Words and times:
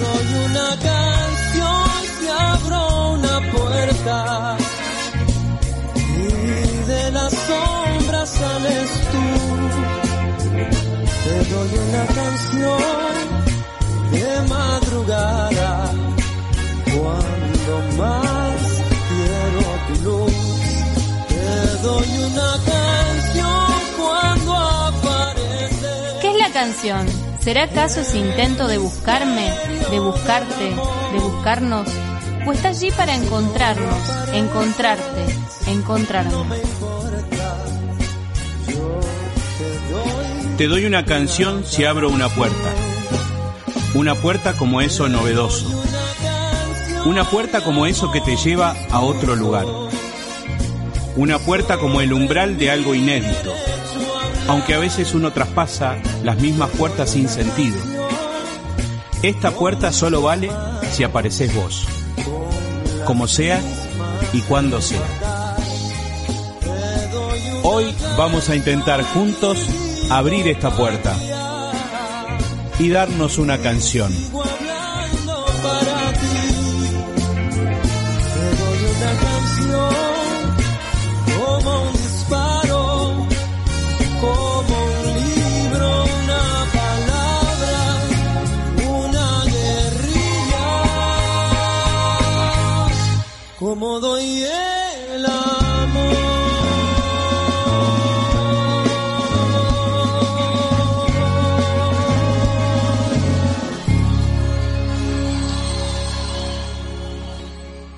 doy 0.00 0.28
una 0.46 0.70
canción 0.90 1.90
y 2.22 2.28
abro 2.28 3.10
una 3.12 3.52
puerta 3.52 4.56
y 5.94 6.86
de 6.86 7.10
las 7.12 7.32
sombras 7.32 8.28
sales 8.28 8.90
tú. 9.12 9.26
Te 11.24 11.36
doy 11.52 11.70
una 11.88 12.04
canción 12.20 13.26
de 14.12 14.28
madrugada 14.48 15.92
cuando 16.94 17.72
más 17.98 18.56
quiero 19.08 19.64
tu 19.86 19.94
luz. 20.04 20.34
Te 21.28 21.82
doy 21.82 22.10
una 22.30 22.52
canción 22.72 23.68
cuando 23.98 24.54
aparece. 24.54 25.92
¿Qué 26.20 26.28
es 26.30 26.38
la 26.38 26.50
canción? 26.52 27.25
¿Será 27.46 27.62
acaso 27.62 28.00
ese 28.00 28.18
intento 28.18 28.66
de 28.66 28.76
buscarme, 28.76 29.48
de 29.88 30.00
buscarte, 30.00 30.64
de 30.64 31.18
buscarnos? 31.20 31.88
¿O 32.44 32.50
está 32.50 32.70
allí 32.70 32.90
para 32.90 33.14
encontrarnos, 33.14 34.10
encontrarte, 34.32 35.24
encontrarme? 35.68 36.56
Te 40.58 40.66
doy 40.66 40.86
una 40.86 41.04
canción 41.04 41.64
si 41.64 41.84
abro 41.84 42.10
una 42.10 42.28
puerta. 42.28 42.74
Una 43.94 44.16
puerta 44.16 44.54
como 44.54 44.80
eso 44.80 45.08
novedoso. 45.08 45.84
Una 47.04 47.30
puerta 47.30 47.60
como 47.60 47.86
eso 47.86 48.10
que 48.10 48.20
te 48.20 48.34
lleva 48.34 48.74
a 48.90 48.98
otro 48.98 49.36
lugar. 49.36 49.66
Una 51.14 51.38
puerta 51.38 51.78
como 51.78 52.00
el 52.00 52.12
umbral 52.12 52.58
de 52.58 52.72
algo 52.72 52.96
inédito. 52.96 53.54
Aunque 54.48 54.74
a 54.74 54.78
veces 54.78 55.14
uno 55.14 55.32
traspasa 55.32 55.96
las 56.22 56.40
mismas 56.40 56.70
puertas 56.70 57.10
sin 57.10 57.28
sentido. 57.28 57.76
Esta 59.22 59.50
puerta 59.50 59.92
solo 59.92 60.22
vale 60.22 60.50
si 60.92 61.02
apareces 61.02 61.54
vos. 61.54 61.86
Como 63.04 63.26
sea 63.26 63.60
y 64.32 64.40
cuando 64.42 64.80
sea. 64.80 65.06
Hoy 67.62 67.92
vamos 68.16 68.48
a 68.48 68.54
intentar 68.54 69.02
juntos 69.02 69.58
abrir 70.10 70.46
esta 70.48 70.70
puerta 70.70 71.16
y 72.78 72.90
darnos 72.90 73.38
una 73.38 73.58
canción. 73.58 74.12
una 78.96 79.10
canción 79.20 80.05
Como 93.78 94.00
doy 94.00 94.42
el 94.44 95.26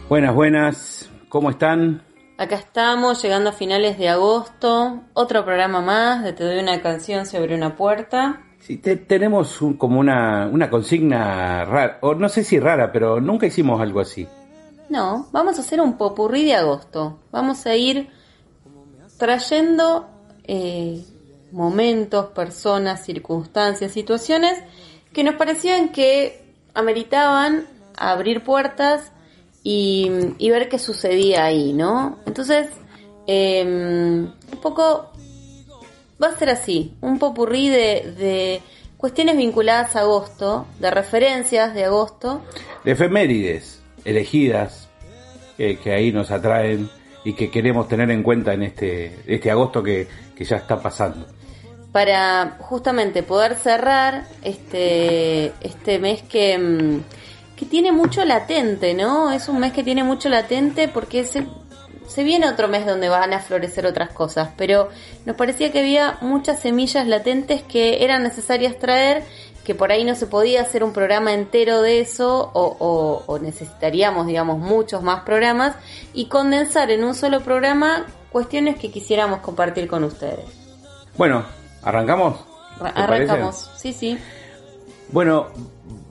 Buenas, 0.09 0.35
buenas, 0.35 1.11
¿cómo 1.29 1.51
están? 1.51 2.03
Acá 2.39 2.57
estamos, 2.57 3.23
llegando 3.23 3.51
a 3.51 3.53
finales 3.53 3.99
de 3.99 4.09
agosto. 4.09 5.03
Otro 5.13 5.45
programa 5.45 5.81
más 5.81 6.25
de 6.25 6.33
Te 6.33 6.45
doy 6.45 6.59
una 6.61 6.81
canción 6.81 7.27
sobre 7.27 7.55
una 7.55 7.77
puerta. 7.77 8.41
Sí, 8.61 8.79
te- 8.79 8.97
tenemos 8.97 9.61
un- 9.61 9.75
como 9.75 10.01
una, 10.01 10.49
una 10.51 10.71
consigna 10.71 11.65
rara, 11.65 11.99
o 12.01 12.15
no 12.15 12.29
sé 12.29 12.43
si 12.45 12.59
rara, 12.59 12.91
pero 12.93 13.21
nunca 13.21 13.47
hicimos 13.47 13.81
algo 13.81 14.01
así. 14.01 14.27
No, 14.89 15.29
vamos 15.33 15.59
a 15.59 15.61
hacer 15.61 15.81
un 15.81 15.99
popurrí 15.99 16.45
de 16.45 16.55
agosto. 16.55 17.19
Vamos 17.31 17.67
a 17.67 17.77
ir 17.77 18.09
trayendo 19.19 20.09
eh, 20.45 21.05
momentos, 21.53 22.27
personas, 22.29 23.05
circunstancias, 23.05 23.93
situaciones 23.93 24.59
que 25.13 25.25
nos 25.25 25.35
parecían 25.35 25.91
que 25.91 26.43
ameritaban 26.75 27.67
abrir 27.97 28.45
puertas 28.45 29.13
y, 29.63 30.11
y 30.39 30.51
ver 30.51 30.69
qué 30.69 30.79
sucedía 30.79 31.45
ahí, 31.45 31.73
¿no? 31.73 32.19
Entonces, 32.27 32.69
eh, 33.27 33.63
un 33.65 34.61
poco 34.63 35.11
va 36.23 36.29
a 36.29 36.39
ser 36.39 36.51
así, 36.51 36.95
un 37.01 37.19
popurrí 37.19 37.69
de, 37.69 38.15
de 38.19 38.63
cuestiones 38.97 39.37
vinculadas 39.37 39.97
a 39.97 40.01
agosto, 40.01 40.67
de 40.81 40.91
referencias 40.91 41.75
de 41.75 41.85
agosto, 41.85 42.41
De 42.85 42.93
efemérides 42.93 43.78
elegidas 44.09 44.89
que, 45.57 45.93
ahí 45.93 46.13
nos 46.13 46.31
atraen 46.31 46.89
y 47.25 47.33
que 47.33 47.51
queremos 47.51 47.89
tener 47.89 48.11
en 48.11 48.23
cuenta 48.23 48.55
en 48.55 48.63
este, 48.63 49.19
este 49.27 49.51
agosto 49.51 49.83
que, 49.83 50.07
que 50.37 50.45
ya 50.45 50.57
está 50.57 50.81
pasando. 50.81 51.27
para 51.93 52.59
justamente 52.61 53.23
poder 53.23 53.57
cerrar 53.57 54.25
este, 54.43 55.53
este 55.61 55.99
mes 55.99 56.23
que, 56.23 56.57
mm, 56.57 57.01
que 57.57 57.67
tiene 57.67 57.91
mucho 57.91 58.25
latente, 58.25 58.95
¿no? 58.95 59.33
Es 59.33 59.49
un 59.49 59.59
mes 59.59 59.73
que 59.73 59.83
tiene 59.83 60.05
mucho 60.05 60.29
latente 60.29 60.87
porque 60.87 61.25
se, 61.25 61.45
se 62.07 62.23
viene 62.23 62.49
otro 62.49 62.69
mes 62.69 62.87
donde 62.87 63.09
van 63.09 63.33
a 63.33 63.41
florecer 63.41 63.85
otras 63.85 64.11
cosas, 64.11 64.51
pero 64.57 64.89
nos 65.27 65.35
parecía 65.35 65.73
que 65.73 65.81
había 65.81 66.19
muchas 66.21 66.61
semillas 66.61 67.07
latentes 67.07 67.63
que 67.63 68.05
eran 68.05 68.23
necesarias 68.23 68.79
traer, 68.79 69.25
que 69.69 69.75
por 69.75 69.93
ahí 69.93 70.03
no 70.03 70.15
se 70.15 70.27
podía 70.27 70.63
hacer 70.63 70.83
un 70.83 70.95
programa 70.95 71.35
entero 71.35 71.83
de 71.83 72.01
eso 72.01 72.51
o, 72.55 72.75
o- 72.79 73.23
o 73.27 73.39
necesitaríamos, 73.39 74.27
digamos, 74.27 74.59
muchos 74.59 75.03
más 75.03 75.25
programas 75.25 75.77
y 76.15 76.25
condensar 76.29 76.91
en 76.91 77.05
un 77.05 77.15
solo 77.15 77.43
programa 77.43 78.07
cuestiones 78.33 78.79
que 78.79 78.91
quisiéramos 78.91 79.41
compartir 79.41 79.87
con 79.87 80.05
ustedes. 80.05 80.47
Bueno, 81.19 81.45
¿arrancamos? 81.83 82.41
Arrancamos, 82.81 83.71
sí, 83.77 83.93
sí. 83.93 84.17
Bueno, 85.13 85.49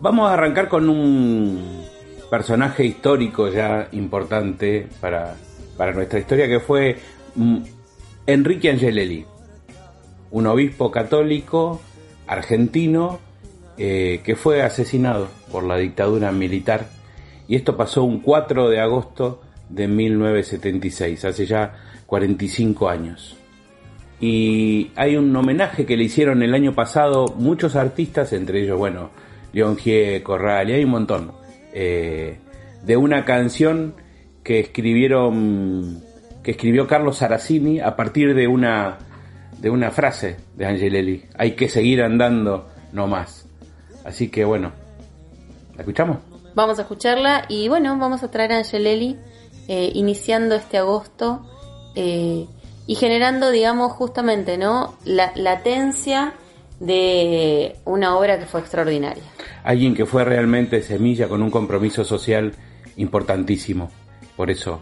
vamos 0.02 0.30
a 0.30 0.34
arrancar 0.34 0.70
con 0.70 0.88
un 0.88 1.84
personaje 2.30 2.86
histórico 2.86 3.48
ya 3.50 3.88
importante 3.92 4.88
para, 5.02 5.34
para 5.78 5.94
nuestra 5.94 6.20
historia 6.20 6.48
que 6.48 6.60
fue 6.60 7.00
mm, 7.34 7.58
Enrique 8.28 8.70
Angelelli, 8.70 9.26
un 10.30 10.46
obispo 10.46 10.92
católico 10.92 11.82
argentino 12.28 13.26
eh, 13.78 14.22
que 14.24 14.36
fue 14.36 14.62
asesinado 14.62 15.28
por 15.52 15.64
la 15.64 15.78
dictadura 15.78 16.32
militar 16.32 16.88
y 17.48 17.56
esto 17.56 17.78
pasó 17.78 18.04
un 18.04 18.20
4 18.20 18.70
de 18.70 18.80
agosto 18.80 19.42
de 19.70 19.88
1976, 19.88 21.26
hace 21.26 21.46
ya 21.46 21.76
45 22.06 22.90
años 22.90 23.38
y 24.20 24.92
hay 24.96 25.16
un 25.16 25.36
homenaje 25.36 25.86
que 25.86 25.96
le 25.96 26.06
hicieron 26.06 26.42
el 26.42 26.54
año 26.54 26.74
pasado 26.74 27.28
muchos 27.38 27.76
artistas, 27.76 28.34
entre 28.34 28.64
ellos, 28.64 28.78
bueno, 28.78 29.12
León 29.54 29.78
Gie, 29.78 30.24
Corral, 30.24 30.70
y 30.70 30.74
hay 30.74 30.84
un 30.84 30.92
montón, 30.92 31.32
eh, 31.74 32.40
de 32.84 32.98
una 32.98 33.26
canción 33.26 33.96
que 34.44 34.60
escribieron, 34.60 36.02
que 36.44 36.52
escribió 36.52 36.88
Carlos 36.88 37.18
Saracini 37.18 37.80
a 37.80 37.96
partir 37.96 38.34
de 38.34 38.48
una, 38.48 38.98
de 39.60 39.70
una 39.70 39.92
frase 39.92 40.38
de 40.56 40.66
Angelelli, 40.66 41.26
hay 41.38 41.52
que 41.52 41.70
seguir 41.70 42.02
andando, 42.02 42.70
no 42.94 43.08
más. 43.08 43.47
Así 44.08 44.30
que 44.30 44.46
bueno, 44.46 44.72
¿la 45.76 45.82
escuchamos? 45.82 46.20
Vamos 46.56 46.80
a 46.80 46.84
escucharla 46.84 47.44
y 47.50 47.68
bueno, 47.68 47.98
vamos 48.00 48.24
a 48.24 48.32
traer 48.32 48.54
a 48.54 48.58
Angelelli 48.60 49.18
eh, 49.68 49.92
iniciando 49.96 50.56
este 50.56 50.78
agosto 50.78 51.46
eh, 51.94 52.48
y 52.88 52.96
generando, 52.96 53.52
digamos, 53.52 53.92
justamente, 53.92 54.58
¿no? 54.58 54.96
La 55.04 55.34
latencia 55.36 56.36
de 56.80 57.76
una 57.84 58.18
obra 58.18 58.40
que 58.40 58.46
fue 58.46 58.62
extraordinaria. 58.62 59.24
Alguien 59.66 59.94
que 59.94 60.06
fue 60.06 60.24
realmente 60.24 60.82
semilla 60.82 61.28
con 61.28 61.44
un 61.44 61.52
compromiso 61.52 62.06
social 62.06 62.54
importantísimo. 62.96 63.92
Por 64.38 64.50
eso, 64.50 64.80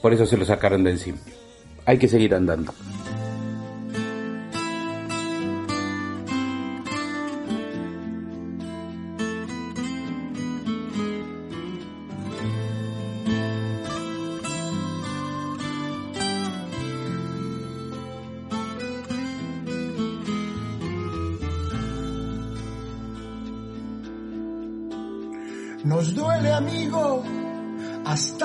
por 0.00 0.14
eso 0.14 0.26
se 0.26 0.36
lo 0.36 0.44
sacaron 0.44 0.84
de 0.84 0.92
encima. 0.92 1.18
Hay 1.86 1.98
que 1.98 2.06
seguir 2.06 2.36
andando. 2.36 2.72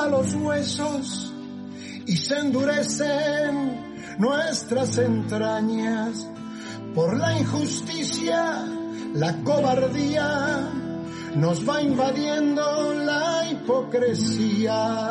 Los 0.07 0.33
huesos 0.35 1.33
y 2.05 2.17
se 2.17 2.39
endurecen 2.39 3.94
nuestras 4.17 4.97
entrañas 4.97 6.27
por 6.94 7.17
la 7.17 7.38
injusticia, 7.39 8.65
la 9.13 9.35
cobardía, 9.44 10.69
nos 11.35 11.67
va 11.67 11.81
invadiendo 11.81 12.94
la 12.94 13.50
hipocresía. 13.50 15.09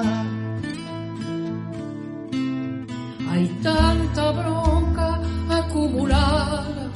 Hay 3.30 3.48
tanta 3.62 4.30
bronca 4.32 5.20
acumulada, 5.48 6.90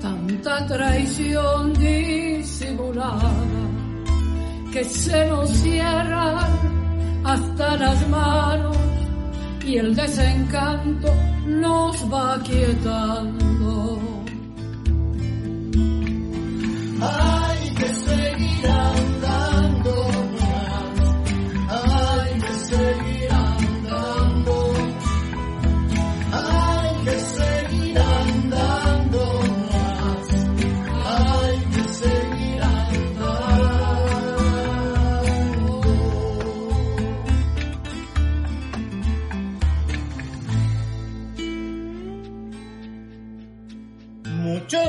tanta 0.00 0.66
traición 0.66 1.74
disimulada, 1.74 3.30
que 4.72 4.84
se 4.84 5.26
nos 5.26 5.50
cierran 5.50 6.75
hasta 7.26 7.76
las 7.76 8.08
manos 8.08 8.76
y 9.64 9.78
el 9.78 9.96
desencanto 9.96 11.12
nos 11.46 11.96
va 12.12 12.40
quietando. 12.44 14.00
Hay 17.00 17.74
que 17.74 17.88
seguir 17.88 18.66
andando 18.68 20.15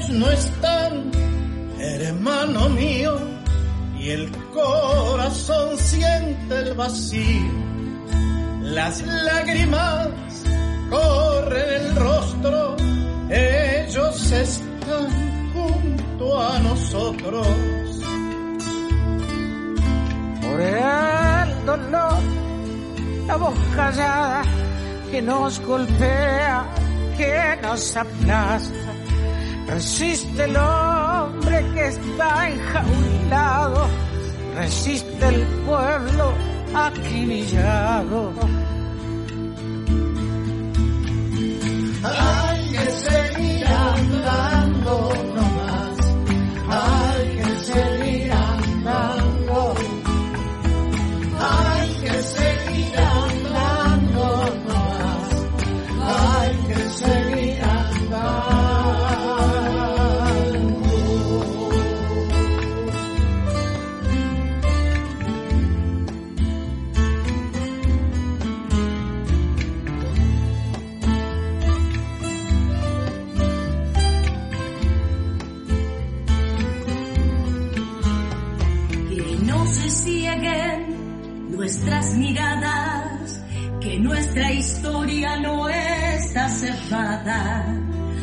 No 0.09 0.29
están, 0.31 1.11
hermano 1.79 2.69
mío, 2.69 3.17
y 3.99 4.09
el 4.09 4.31
corazón 4.53 5.77
siente 5.77 6.59
el 6.59 6.73
vacío. 6.75 7.51
Las 8.61 9.01
lágrimas 9.05 10.07
corren 10.89 11.85
el 11.85 11.95
rostro, 11.95 12.75
ellos 13.29 14.31
están 14.31 15.51
junto 15.53 16.41
a 16.41 16.59
nosotros. 16.59 17.47
por 20.41 21.75
dolor, 21.77 22.17
la 23.27 23.35
voz 23.35 23.59
callada 23.75 24.41
que 25.11 25.21
nos 25.21 25.59
golpea, 25.59 26.65
que 27.17 27.59
nos 27.61 27.95
aplasta. 27.95 28.86
Resiste 29.67 30.45
el 30.45 30.55
hombre 30.55 31.65
que 31.73 31.87
está 31.87 32.49
enjaulado, 32.49 33.87
resiste 34.55 35.27
el 35.27 35.45
pueblo 35.65 36.33
acribillado. 36.73 38.46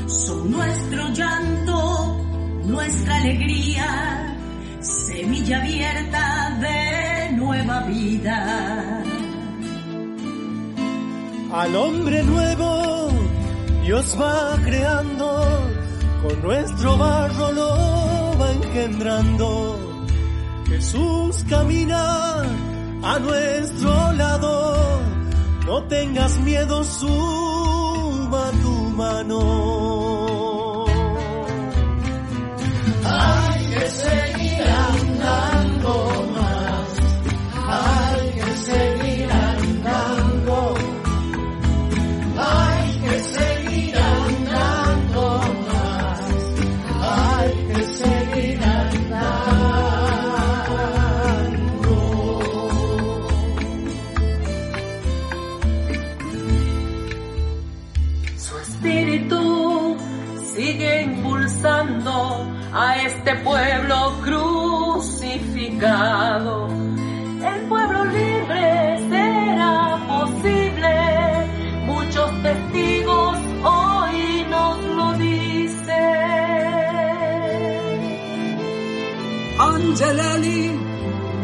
Son 0.06 0.50
nuestro 0.50 1.08
llanto, 1.10 2.16
nuestra 2.64 3.16
alegría, 3.16 4.38
semilla 4.80 5.58
abierta 5.60 6.58
de 6.60 7.36
nueva 7.36 7.80
vida. 7.80 9.02
Al 11.52 11.76
hombre 11.76 12.22
nuevo 12.22 13.10
Dios 13.82 14.16
va 14.18 14.56
creando, 14.64 15.44
con 16.22 16.42
nuestro 16.42 16.96
barro 16.96 17.52
lo 17.52 18.38
va 18.40 18.50
engendrando. 18.50 19.78
Jesús 20.68 21.44
camina 21.50 22.40
a 23.02 23.18
nuestro 23.18 24.12
lado, 24.12 25.02
no 25.66 25.82
tengas 25.82 26.38
miedo, 26.38 26.82
suma 28.34 28.50
tu 28.62 28.74
mano. 28.96 29.40
Hay 33.04 33.66
que 33.70 33.90
este 63.24 63.36
pueblo 63.36 64.18
crucificado. 64.22 66.68
El 66.68 67.68
pueblo 67.68 68.04
libre 68.04 68.98
será 69.08 69.98
posible. 70.06 71.46
Muchos 71.86 72.30
testigos 72.42 73.38
hoy 73.64 74.44
nos 74.50 74.84
lo 74.84 75.14
dicen. 75.14 75.86
Angelelli, 79.58 80.78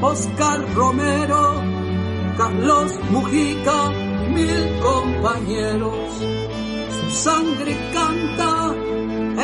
Oscar 0.03 0.61
Romero, 0.75 1.63
Carlos 2.37 3.01
Mujica, 3.11 3.89
mil 4.29 4.79
compañeros. 4.83 6.13
Su 7.01 7.11
sangre 7.11 7.75
canta 7.95 8.75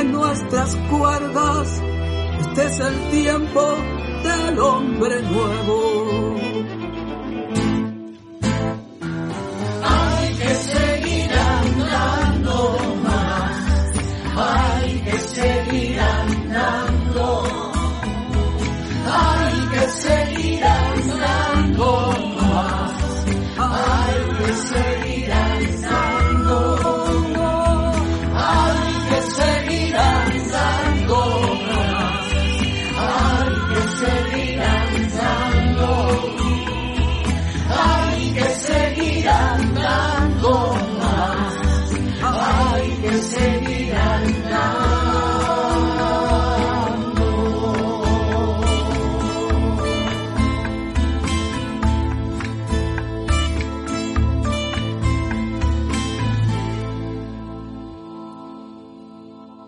en 0.00 0.12
nuestras 0.12 0.76
cuerdas. 0.90 1.82
Es 2.58 2.80
el 2.80 3.10
tiempo 3.10 3.60
del 4.24 4.58
hombre 4.58 5.20
nuevo. 5.20 6.55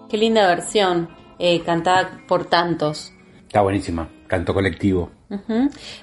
Qué 0.09 0.17
linda 0.17 0.47
versión, 0.47 1.09
eh, 1.39 1.63
cantada 1.63 2.21
por 2.27 2.45
tantos. 2.47 3.13
Está 3.47 3.63
buenísima. 3.63 4.09
canto 4.27 4.53
colectivo. 4.53 5.11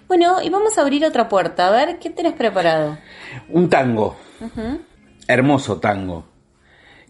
Bueno, 0.07 0.41
y 0.41 0.49
vamos 0.49 0.77
a 0.77 0.81
abrir 0.81 1.05
otra 1.05 1.29
puerta. 1.29 1.67
A 1.67 1.71
ver, 1.71 1.99
¿qué 1.99 2.09
tenés 2.09 2.33
preparado? 2.33 2.97
Un 3.49 3.69
tango, 3.69 4.15
hermoso 5.27 5.79
tango. 5.79 6.34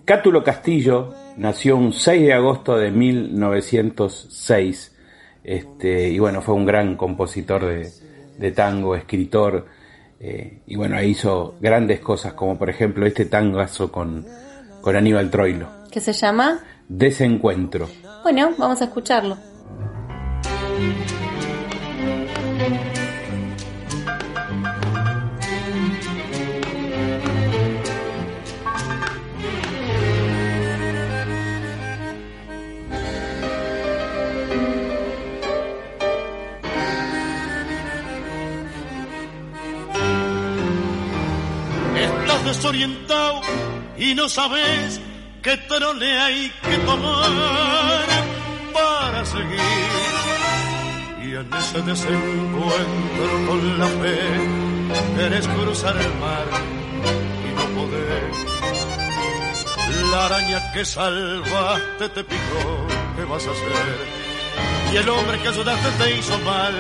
Cátulo 0.06 0.44
Castillo 0.44 1.14
nació 1.38 1.78
un 1.78 1.92
6 1.92 2.22
de 2.28 2.34
agosto 2.34 2.78
de 2.78 2.92
1906. 2.92 4.96
Este, 5.44 6.10
y 6.10 6.20
bueno, 6.20 6.42
fue 6.42 6.56
un 6.56 6.66
gran 6.66 6.96
compositor 6.96 7.66
de, 7.66 7.90
de 8.38 8.52
tango, 8.52 8.96
escritor. 8.96 9.66
eh, 10.20 10.60
y 10.68 10.76
bueno, 10.76 11.02
hizo 11.02 11.56
grandes 11.60 12.00
cosas, 12.00 12.34
como 12.34 12.58
por 12.58 12.70
ejemplo 12.70 13.06
este 13.06 13.26
tangazo 13.26 13.92
con, 13.92 14.26
con 14.82 14.96
Aníbal 14.96 15.30
Troilo. 15.32 15.68
¿Qué 15.92 16.00
se 16.00 16.14
llama? 16.14 16.60
Desencuentro. 16.88 17.90
Bueno, 18.24 18.52
vamos 18.58 18.82
a 18.82 18.86
escucharlo. 18.86 19.38
Desorientado 42.46 43.42
y 43.98 44.14
no 44.14 44.30
sabes 44.30 45.02
qué 45.42 45.58
trole 45.58 46.20
hay 46.20 46.52
que 46.62 46.78
tomar 46.86 48.06
para 48.72 49.26
seguir. 49.26 49.60
Y 51.24 51.36
en 51.36 51.54
ese 51.54 51.82
desencuentro 51.82 53.48
con 53.48 53.80
la 53.80 53.88
fe, 53.88 54.20
quieres 55.16 55.48
cruzar 55.48 55.98
el 55.98 56.14
mar 56.20 56.46
y 57.48 57.50
no 57.58 57.66
podés. 57.82 58.38
La 60.12 60.26
araña 60.28 60.72
que 60.72 60.86
salvaste 60.86 62.10
te 62.10 62.24
picó, 62.24 62.88
¿qué 63.16 63.24
vas 63.26 63.46
a 63.48 63.52
hacer? 63.52 64.26
Y 64.94 64.98
el 64.98 65.10
hombre 65.10 65.40
que 65.40 65.48
ayudaste 65.48 65.90
te 66.04 66.18
hizo 66.18 66.38
mal, 66.40 66.76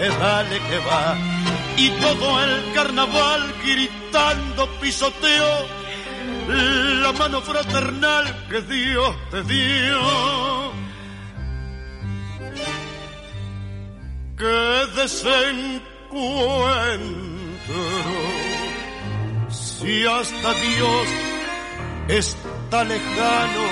es 0.00 0.18
dale 0.18 0.58
que 0.58 0.78
va. 0.78 1.41
Y 1.76 1.90
todo 2.00 2.44
el 2.44 2.72
carnaval 2.74 3.54
gritando 3.64 4.66
pisoteo 4.80 5.82
la 6.48 7.12
mano 7.12 7.40
fraternal 7.40 8.46
que 8.48 8.60
Dios 8.62 9.16
te 9.30 9.42
dio. 9.44 10.72
Que 14.36 14.86
desencuentro, 14.96 15.40
si 19.50 20.04
hasta 20.06 20.54
Dios 20.54 21.08
está 22.08 22.84
lejano, 22.84 23.64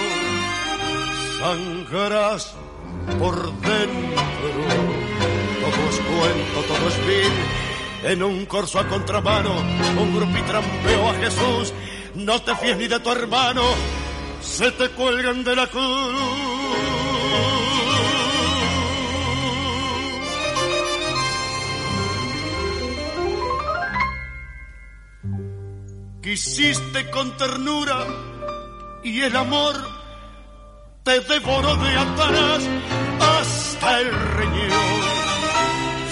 sangrarás 1.40 2.54
por 3.18 3.52
dentro. 3.60 4.22
Todo 5.60 5.88
es 5.90 6.00
cuento, 6.00 6.62
todo 6.68 6.88
es 6.88 7.06
vil. 7.06 7.69
En 8.02 8.22
un 8.22 8.46
corso 8.46 8.78
a 8.78 8.88
contramano, 8.88 9.54
un 9.98 10.16
grupo 10.16 10.38
y 10.38 10.42
trampeo 10.42 11.10
a 11.10 11.14
Jesús. 11.14 11.74
No 12.14 12.40
te 12.42 12.54
fíes 12.56 12.76
ni 12.76 12.88
de 12.88 12.98
tu 13.00 13.10
hermano, 13.10 13.62
se 14.40 14.70
te 14.72 14.88
cuelgan 14.90 15.44
de 15.44 15.56
la 15.56 15.66
cruz. 15.66 16.50
Quisiste 26.22 27.10
con 27.10 27.36
ternura 27.36 28.06
y 29.02 29.20
el 29.20 29.34
amor 29.34 29.74
te 31.02 31.20
devoró 31.20 31.76
de 31.76 31.90
atrás 31.90 32.68
hasta 33.20 34.00
el 34.00 34.10
riñón. 34.36 35.19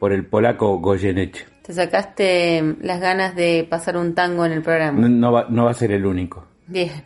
por 0.00 0.12
el 0.12 0.26
polaco 0.26 0.78
Goyeneche. 0.78 1.46
Te 1.62 1.74
sacaste 1.74 2.76
las 2.80 3.00
ganas 3.00 3.36
de 3.36 3.66
pasar 3.68 3.98
un 3.98 4.14
tango 4.14 4.46
en 4.46 4.52
el 4.52 4.62
programa. 4.62 4.98
No, 4.98 5.08
no 5.08 5.30
va, 5.30 5.46
no 5.50 5.66
va 5.66 5.70
a 5.70 5.74
ser 5.74 5.92
el 5.92 6.06
único. 6.06 6.46
Bien. 6.66 7.04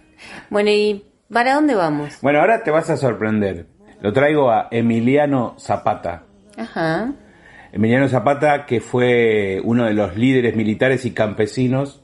Bueno, 0.49 0.71
¿y 0.71 1.05
para 1.31 1.55
dónde 1.55 1.75
vamos? 1.75 2.19
Bueno, 2.23 2.41
ahora 2.41 2.63
te 2.63 2.71
vas 2.71 2.89
a 2.89 2.97
sorprender. 2.97 3.67
Lo 4.01 4.13
traigo 4.13 4.51
a 4.51 4.69
Emiliano 4.71 5.57
Zapata. 5.59 6.23
Ajá. 6.57 7.13
Emiliano 7.73 8.09
Zapata, 8.09 8.65
que 8.65 8.81
fue 8.81 9.61
uno 9.65 9.87
de 9.87 9.95
los 9.95 10.17
líderes 10.17 10.55
militares 10.55 11.05
y 11.05 11.11
campesinos 11.11 12.01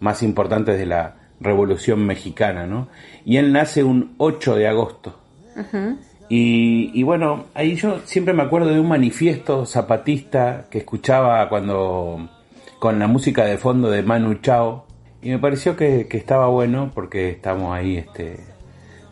más 0.00 0.24
importantes 0.24 0.76
de 0.76 0.86
la 0.86 1.18
Revolución 1.38 2.04
Mexicana, 2.04 2.66
¿no? 2.66 2.88
Y 3.24 3.36
él 3.36 3.52
nace 3.52 3.84
un 3.84 4.16
8 4.18 4.56
de 4.56 4.66
agosto. 4.66 5.20
Ujú. 5.56 5.98
Y, 6.34 6.90
y 6.98 7.02
bueno, 7.02 7.44
ahí 7.52 7.74
yo 7.74 8.00
siempre 8.06 8.32
me 8.32 8.42
acuerdo 8.42 8.68
de 8.68 8.80
un 8.80 8.88
manifiesto 8.88 9.66
zapatista 9.66 10.64
que 10.70 10.78
escuchaba 10.78 11.46
cuando 11.50 12.26
con 12.78 12.98
la 12.98 13.06
música 13.06 13.44
de 13.44 13.58
fondo 13.58 13.90
de 13.90 14.02
Manu 14.02 14.36
Chao 14.36 14.86
y 15.20 15.28
me 15.28 15.38
pareció 15.38 15.76
que, 15.76 16.06
que 16.08 16.16
estaba 16.16 16.48
bueno 16.48 16.90
porque 16.94 17.28
estamos 17.28 17.76
ahí 17.76 17.98
este, 17.98 18.38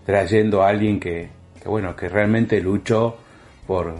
trayendo 0.06 0.62
a 0.62 0.70
alguien 0.70 0.98
que, 0.98 1.28
que 1.62 1.68
bueno 1.68 1.94
que 1.94 2.08
realmente 2.08 2.58
luchó 2.62 3.18
por, 3.66 3.96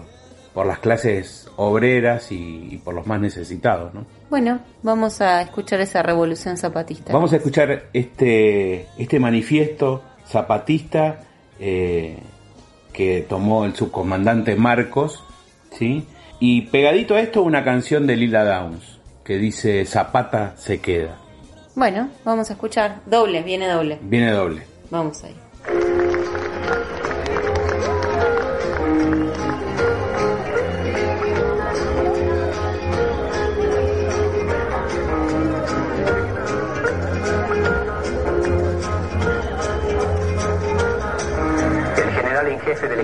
por 0.55 0.65
las 0.65 0.79
clases 0.79 1.47
obreras 1.57 2.33
y, 2.33 2.69
y 2.71 2.79
por 2.79 2.95
los 2.95 3.07
más 3.07 3.21
necesitados, 3.21 3.93
¿no? 3.93 4.07
Bueno, 4.31 4.61
vamos 4.83 5.21
a 5.21 5.43
escuchar 5.43 5.83
esa 5.83 6.03
revolución 6.03 6.57
zapatista. 6.57 7.13
Vamos 7.13 7.35
a 7.35 7.37
escuchar 7.37 7.91
este, 7.93 8.87
este 8.97 9.21
manifiesto 9.21 10.05
zapatista 10.27 11.21
eh, 11.59 12.17
que 12.93 13.25
tomó 13.29 13.65
el 13.65 13.75
subcomandante 13.75 14.57
Marcos, 14.57 15.23
¿sí? 15.73 16.07
Y 16.39 16.63
pegadito 16.63 17.15
a 17.15 17.21
esto 17.21 17.43
una 17.43 17.65
canción 17.65 18.07
de 18.07 18.17
Lila 18.17 18.45
Downs 18.45 19.01
que 19.25 19.39
dice 19.39 19.85
Zapata 19.87 20.55
se 20.57 20.81
queda. 20.81 21.17
Bueno, 21.75 22.09
vamos 22.25 22.51
a 22.51 22.55
escuchar. 22.55 23.01
Doble, 23.07 23.43
viene 23.43 23.69
doble. 23.69 23.99
Viene 24.03 24.33
doble. 24.33 24.63
Vamos 24.91 25.23
ahí. 25.23 25.37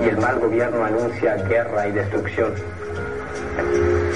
y 0.00 0.04
el 0.08 0.16
mal 0.18 0.38
gobierno 0.38 0.84
anuncia 0.84 1.36
guerra 1.36 1.88
y 1.88 1.92
destrucción. 1.92 2.52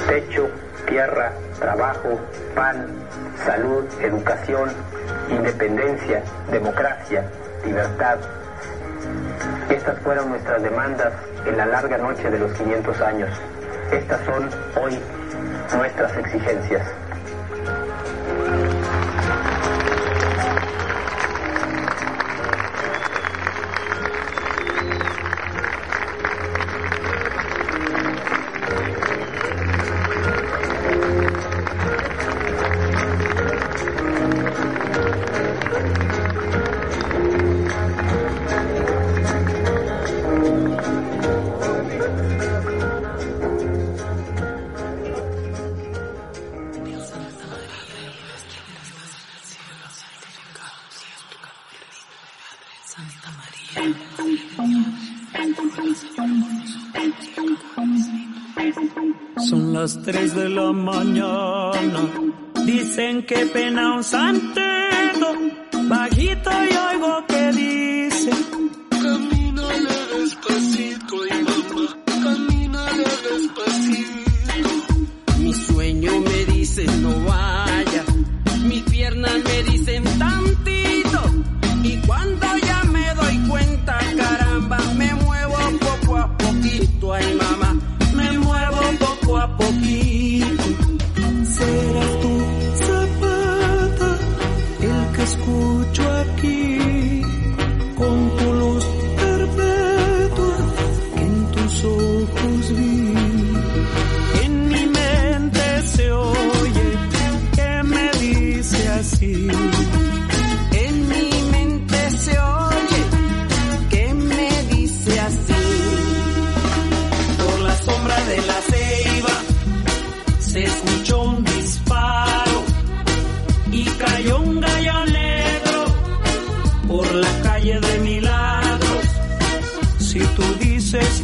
Techo, 0.09 0.49
tierra, 0.89 1.33
trabajo, 1.59 2.21
pan, 2.55 2.87
salud, 3.45 3.85
educación, 4.01 4.71
independencia, 5.31 6.23
democracia, 6.51 7.25
libertad. 7.65 8.19
Estas 9.69 9.99
fueron 10.01 10.31
nuestras 10.31 10.63
demandas 10.63 11.13
en 11.45 11.57
la 11.57 11.67
larga 11.67 11.99
noche 11.99 12.31
de 12.31 12.39
los 12.39 12.53
500 12.53 13.01
años. 13.01 13.31
Estas 13.93 14.21
son 14.25 14.49
hoy 14.83 14.99
nuestras 15.77 16.17
exigencias. 16.17 16.83
Sun. 64.07 64.46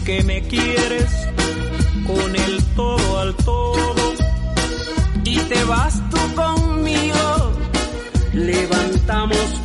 que 0.04 0.22
me 0.24 0.42
quieres 0.42 1.10
con 2.06 2.34
el 2.34 2.62
todo 2.74 3.18
al 3.20 3.34
todo 3.36 4.14
y 5.24 5.36
te 5.36 5.64
vas 5.64 6.02
tú 6.10 6.18
conmigo. 6.34 7.52
Levantamos 8.32 9.61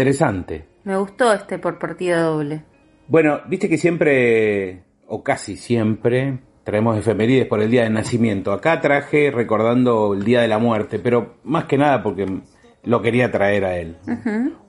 interesante. 0.00 0.64
Me 0.84 0.96
gustó 0.96 1.32
este 1.32 1.58
por 1.58 1.78
partida 1.78 2.22
doble. 2.22 2.62
Bueno, 3.06 3.40
viste 3.48 3.68
que 3.68 3.76
siempre, 3.76 4.82
o 5.06 5.22
casi 5.22 5.56
siempre, 5.56 6.38
traemos 6.64 6.96
efemérides 6.96 7.46
por 7.46 7.60
el 7.60 7.70
día 7.70 7.82
de 7.82 7.90
nacimiento. 7.90 8.52
Acá 8.52 8.80
traje 8.80 9.30
recordando 9.30 10.14
el 10.14 10.24
día 10.24 10.40
de 10.40 10.48
la 10.48 10.58
muerte, 10.58 10.98
pero 10.98 11.34
más 11.44 11.64
que 11.64 11.76
nada 11.76 12.02
porque 12.02 12.26
lo 12.84 13.02
quería 13.02 13.30
traer 13.30 13.64
a 13.66 13.76
él. 13.76 13.98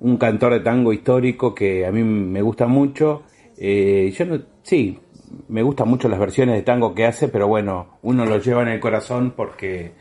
Un 0.02 0.18
cantor 0.18 0.54
de 0.54 0.60
tango 0.60 0.92
histórico 0.92 1.56
que 1.56 1.86
a 1.86 1.92
mí 1.92 2.04
me 2.04 2.42
gusta 2.42 2.68
mucho. 2.68 3.24
Eh, 3.58 4.14
yo 4.14 4.26
no, 4.26 4.42
sí, 4.64 5.00
me 5.48 5.64
gustan 5.64 5.88
mucho 5.88 6.10
las 6.10 6.20
versiones 6.20 6.56
de 6.56 6.64
tango 6.64 6.94
que 6.94 7.06
hace, 7.06 7.30
pero 7.30 7.48
bueno, 7.48 8.00
uno 8.02 8.26
lo 8.26 8.38
lleva 8.40 8.64
en 8.64 8.70
el 8.70 8.82
corazón 8.82 9.32
porque 9.34 9.94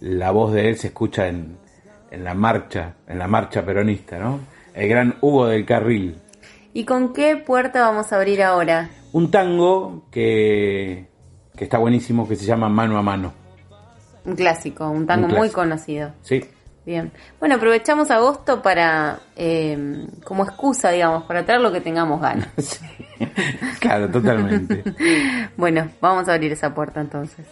la 0.00 0.30
voz 0.30 0.52
de 0.52 0.68
él 0.68 0.76
se 0.76 0.88
escucha 0.88 1.28
en, 1.28 1.56
en 2.10 2.22
la 2.22 2.34
marcha, 2.34 2.96
en 3.06 3.18
la 3.18 3.28
marcha 3.28 3.64
peronista, 3.64 4.18
¿no? 4.18 4.40
El 4.74 4.88
gran 4.88 5.16
Hugo 5.20 5.46
del 5.46 5.64
Carril. 5.64 6.20
¿Y 6.72 6.84
con 6.84 7.12
qué 7.12 7.36
puerta 7.36 7.80
vamos 7.80 8.12
a 8.12 8.16
abrir 8.16 8.42
ahora? 8.42 8.90
Un 9.12 9.30
tango 9.30 10.04
que, 10.10 11.08
que 11.56 11.64
está 11.64 11.78
buenísimo, 11.78 12.28
que 12.28 12.36
se 12.36 12.44
llama 12.44 12.68
Mano 12.68 12.98
a 12.98 13.02
Mano. 13.02 13.32
Un 14.24 14.34
clásico, 14.34 14.88
un 14.88 15.06
tango 15.06 15.26
Un 15.26 15.34
muy 15.34 15.50
conocido. 15.50 16.12
Sí, 16.22 16.42
Bien. 16.86 17.12
Bueno, 17.40 17.54
aprovechamos 17.54 18.10
agosto 18.10 18.60
para, 18.60 19.20
eh, 19.36 20.06
como 20.22 20.44
excusa, 20.44 20.90
digamos, 20.90 21.24
para 21.24 21.44
traer 21.44 21.62
lo 21.62 21.72
que 21.72 21.80
tengamos 21.80 22.20
ganas. 22.20 22.80
claro, 23.80 24.10
totalmente. 24.10 24.84
bueno, 25.56 25.88
vamos 26.00 26.28
a 26.28 26.34
abrir 26.34 26.52
esa 26.52 26.74
puerta 26.74 27.00
entonces. 27.00 27.46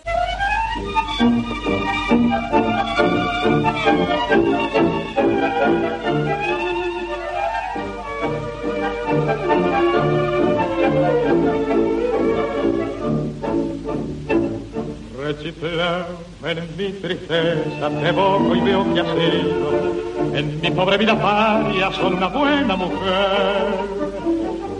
Rechiflado 15.18 16.32
en 16.44 16.76
mi 16.76 16.92
tristeza 17.00 17.88
te 17.88 18.08
evoco 18.08 18.54
y 18.54 18.60
veo 18.60 18.94
que 18.94 19.00
has 19.00 19.06
sido 19.06 20.02
en 20.34 20.60
mi 20.60 20.70
pobre 20.70 20.96
vida 20.96 21.20
paria 21.20 21.92
son 21.92 22.14
una 22.14 22.28
buena 22.28 22.74
mujer. 22.76 23.66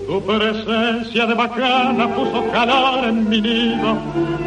Tu 0.07 0.23
presencia 0.23 1.27
de 1.27 1.35
bacana 1.35 2.09
puso 2.14 2.51
calor 2.51 3.05
en 3.05 3.29
mi 3.29 3.40
nido, 3.40 3.97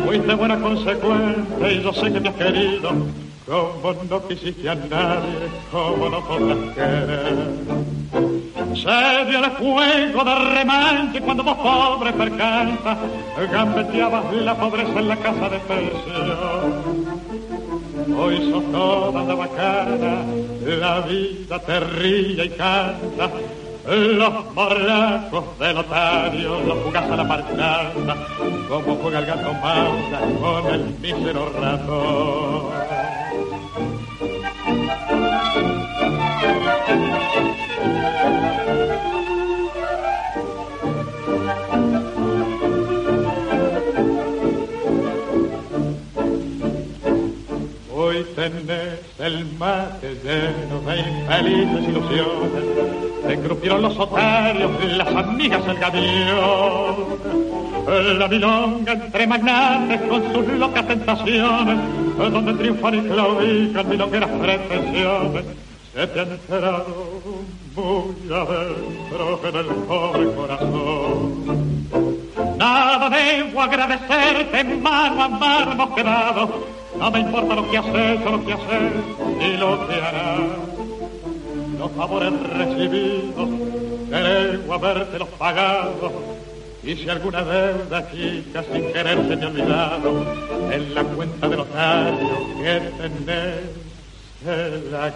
fuiste 0.06 0.34
buena 0.34 0.60
consecuente 0.60 1.74
y 1.74 1.84
yo 1.84 1.94
sé 1.94 2.12
que 2.12 2.20
me 2.20 2.30
has 2.30 2.36
querido. 2.36 2.90
Como 3.46 3.94
no 4.10 4.28
quisiste 4.28 4.68
a 4.68 4.76
nadie, 4.76 5.50
como 5.72 6.10
no 6.10 6.26
podrás 6.26 6.74
querer. 6.74 8.35
Se 8.76 9.22
el 9.22 9.52
fuego 9.52 10.24
de 10.26 10.36
remanche 10.54 11.22
cuando 11.22 11.44
vos 11.44 11.56
pobre 11.56 12.12
percanta 12.12 12.98
gambeteabas 13.50 14.34
la 14.34 14.54
pobreza 14.54 15.00
en 15.00 15.08
la 15.08 15.16
casa 15.16 15.50
de 15.50 15.60
pensión. 15.60 17.06
Hoy 18.18 18.52
sos 18.52 18.72
toda 18.72 19.24
la 19.24 19.36
bacana, 19.36 20.26
la 20.62 21.00
vida 21.02 21.60
te 21.60 21.80
ríe 21.80 22.46
y 22.46 22.50
canta. 22.50 23.32
Los 23.88 24.54
morlacos 24.54 25.58
del 25.60 25.78
otario 25.78 26.60
los 26.66 26.78
jugás 26.80 27.12
a 27.12 27.16
la 27.16 27.24
marchanda, 27.24 28.18
como 28.68 28.96
juega 28.96 29.20
el 29.20 29.26
gato 29.26 29.54
Maura 29.54 30.20
con 30.42 30.74
el 30.74 30.86
mísero 31.00 31.50
ratón. 31.62 32.76
Tenés 48.50 49.00
el 49.20 49.46
mate 49.58 50.16
lleno 50.24 50.80
de 50.82 51.00
infelices 51.00 51.90
ilusiones. 51.90 52.64
Te 53.26 53.34
engrupieron 53.34 53.82
los 53.82 53.98
otarios, 53.98 54.72
las 54.98 55.08
amigas 55.16 55.62
el 55.68 55.78
gavión. 55.78 56.96
La 58.20 58.28
milonga 58.28 58.94
entre 58.94 59.28
magnates 59.28 60.02
con 60.04 60.34
sus 60.34 60.48
locas 60.48 60.88
tentaciones, 60.88 61.78
donde 62.18 62.54
triunfan 62.54 62.96
y 62.96 63.02
claudican 63.10 63.90
milongueras 63.90 64.30
pretensiones. 64.30 65.46
Se 65.94 66.08
te 66.08 66.20
han 66.20 66.32
enterado 66.32 66.86
muy 67.76 68.34
adentro 68.34 69.40
en 69.48 69.56
el 69.56 69.66
pobre 69.88 70.34
corazón. 70.34 71.86
Nada 72.58 73.10
debo 73.10 73.62
agradecerte, 73.62 74.64
mano 74.64 75.24
a 75.24 75.30
mano 75.30 75.96
quedado. 75.96 76.85
No 77.00 77.12
me 77.12 77.20
importa 77.20 77.56
lo 77.56 77.70
que 77.70 77.78
has 77.78 77.86
hecho, 77.86 78.30
lo 78.32 78.46
que 78.46 78.54
has 78.54 78.60
hecho 78.60 79.36
ni 79.38 79.58
lo 79.58 79.88
que 79.88 79.94
harás. 79.96 80.40
Los 81.80 81.92
favores 81.92 82.34
recibidos, 82.58 83.50
debo 84.10 84.74
habértelos 84.74 85.30
pagado. 85.38 86.12
Y 86.84 86.96
si 86.96 87.10
alguna 87.10 87.44
deuda 87.44 88.12
chica 88.12 88.64
sin 88.72 88.94
querer 88.94 89.28
se 89.28 89.36
me 89.36 89.46
olvidado, 89.46 90.24
en 90.72 90.94
la 90.94 91.04
cuenta 91.04 91.48
del 91.48 91.58
notario 91.58 92.48
que 92.62 92.80
tenés 92.98 93.86
se 94.44 94.92
la 94.92 95.12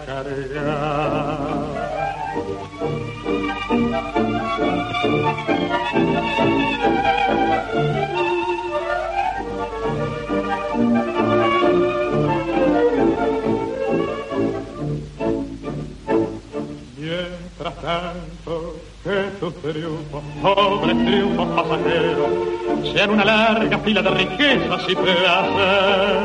Mientras 17.62 17.82
tanto 17.82 18.76
que 19.04 19.38
tus 19.38 19.54
triunfos, 19.60 20.22
pobres 20.40 20.96
triunfos 21.04 21.46
pasajeros, 21.48 22.90
sean 22.90 23.10
una 23.10 23.24
larga 23.26 23.78
fila 23.80 24.00
de 24.00 24.10
riquezas 24.12 24.82
y 24.88 24.94
placer. 24.94 26.20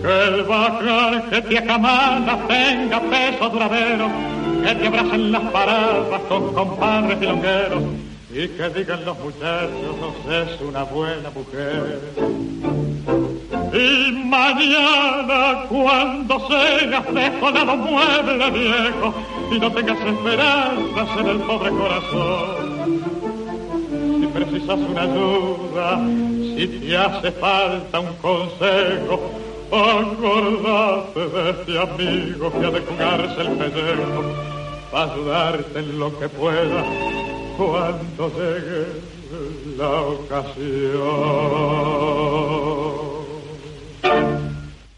Que 0.00 0.24
el 0.28 0.44
bacal 0.44 1.28
que 1.28 1.42
te 1.42 1.58
acamana 1.58 2.38
tenga 2.46 3.00
peso 3.00 3.48
duradero, 3.48 4.08
que 4.62 4.74
te 4.76 4.86
abracen 4.86 5.32
las 5.32 5.42
paradas 5.50 6.20
con 6.28 6.54
compadres 6.54 7.18
y 7.20 7.24
longueros, 7.24 7.82
y 8.34 8.48
que 8.48 8.68
digan 8.70 9.04
los 9.04 9.18
muchachos, 9.18 10.14
es 10.30 10.60
una 10.62 10.84
buena 10.84 11.28
mujer. 11.30 12.00
Y 13.74 14.12
mañana 14.24 15.64
cuando 15.68 16.48
seas 16.48 17.14
desolado 17.14 17.76
mueble 17.76 18.50
viejo 18.50 19.14
y 19.50 19.58
no 19.58 19.70
tengas 19.72 20.00
esperanzas 20.00 21.18
en 21.18 21.26
el 21.26 21.38
pobre 21.40 21.70
corazón. 21.70 23.02
Si 24.20 24.26
precisas 24.28 24.78
una 24.78 25.02
ayuda, 25.02 26.00
si 26.56 26.66
te 26.68 26.96
hace 26.96 27.32
falta 27.32 28.00
un 28.00 28.14
consejo, 28.14 29.30
acordate 29.70 31.20
de 31.20 31.50
este 31.50 31.78
amigo 31.78 32.50
que 32.50 32.66
ha 32.66 32.70
de 32.70 32.80
jugarse 32.80 33.40
el 33.42 33.50
pellejo 33.58 34.22
para 34.90 35.12
ayudarte 35.12 35.78
en 35.78 35.98
lo 35.98 36.18
que 36.18 36.28
pueda 36.30 36.84
cuando 37.66 38.28
llegue 38.28 38.86
la 39.76 40.02
ocasión. 40.02 41.02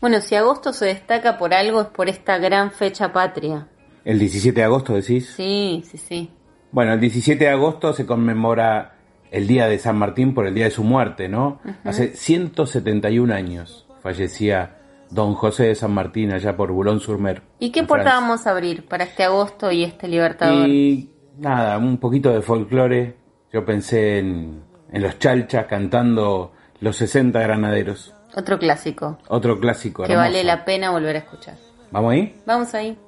Bueno, 0.01 0.21
si 0.21 0.35
agosto 0.35 0.73
se 0.73 0.87
destaca 0.87 1.39
por 1.39 1.55
algo 1.55 1.81
es 1.81 1.87
por 1.89 2.09
esta 2.09 2.39
gran 2.39 2.71
fecha 2.71 3.13
patria. 3.13 3.69
El 4.05 4.19
17 4.19 4.61
de 4.61 4.65
agosto 4.65 4.93
decís. 4.95 5.33
Sí, 5.37 5.83
sí, 5.91 5.97
sí. 5.97 6.31
Bueno, 6.73 6.93
el 6.93 7.01
17 7.01 7.43
de 7.43 7.51
agosto 7.51 7.93
se 7.93 8.05
conmemora 8.05 8.97
el 9.31 9.47
día 9.47 9.67
de 9.67 9.79
San 9.79 9.97
Martín 9.97 10.35
por 10.35 10.47
el 10.47 10.55
día 10.55 10.65
de 10.65 10.71
su 10.71 10.85
muerte, 10.85 11.29
¿no? 11.29 11.61
Ujú. 11.65 11.75
Hace 11.85 12.15
171 12.15 13.33
años 13.33 13.87
fallecía 14.03 14.79
don 15.11 15.35
José 15.35 15.65
de 15.65 15.75
San 15.75 15.93
Martín 15.93 16.33
allá 16.33 16.57
por 16.57 16.73
Boulogne-sur-Mer. 16.73 17.43
¿Y 17.59 17.71
qué 17.71 17.85
puerta 17.85 18.11
Francia. 18.11 18.21
vamos 18.21 18.47
a 18.47 18.51
abrir 18.51 18.87
para 18.87 19.05
este 19.05 19.25
agosto 19.25 19.71
y 19.71 19.85
este 19.85 20.09
libertador? 20.09 20.69
Y 20.69 21.14
nada, 21.39 21.79
un 21.79 21.99
poquito 21.99 22.31
de 22.33 22.43
folclore. 22.43 23.17
Yo 23.53 23.65
pensé 23.65 24.19
en, 24.19 24.63
en 24.93 25.03
los 25.03 25.19
chalchas 25.19 25.67
cantando 25.67 26.53
los 26.81 26.97
60 26.97 27.39
granaderos. 27.41 28.15
Otro 28.37 28.59
clásico 28.59 29.19
Otro 29.29 29.61
clásico. 29.61 30.03
que 30.03 30.13
hermoso. 30.13 30.29
vale 30.29 30.43
la 30.45 30.65
pena 30.65 30.91
volver 30.91 31.17
a 31.17 31.19
escuchar. 31.21 31.57
¿Vamos 31.93 32.13
ahí? 32.13 32.35
Vamos 32.47 32.75
ahí. 32.75 32.99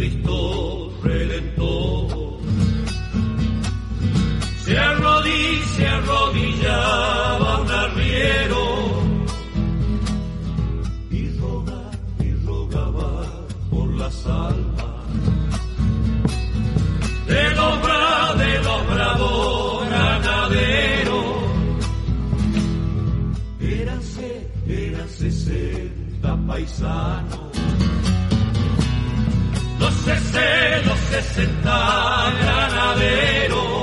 Cristo 0.00 0.90
Redentor. 1.02 2.40
Se 4.64 4.78
arrodilla, 4.78 5.66
se 5.76 5.86
arrodillaba 5.86 7.60
un 7.60 7.70
arriero 7.70 8.62
y 11.10 11.28
roga, 11.38 11.90
y 12.18 12.32
rogaba 12.46 13.46
por 13.68 13.88
las 13.98 14.26
almas 14.26 15.04
de 17.26 17.50
los 17.50 17.82
bra, 17.82 18.34
de 18.38 18.58
los 18.62 18.86
bravos 18.86 19.90
ganaderos. 19.90 21.26
Eran, 23.60 24.00
eran 24.66 25.08
sesenta 25.10 26.38
paisajes 26.46 27.19
granaderos 30.10 30.98
eran, 32.42 33.79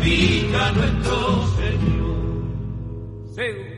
bendiga 0.00 0.72
nuestro 0.72 1.46
Señor. 1.56 1.98
de 3.36 3.77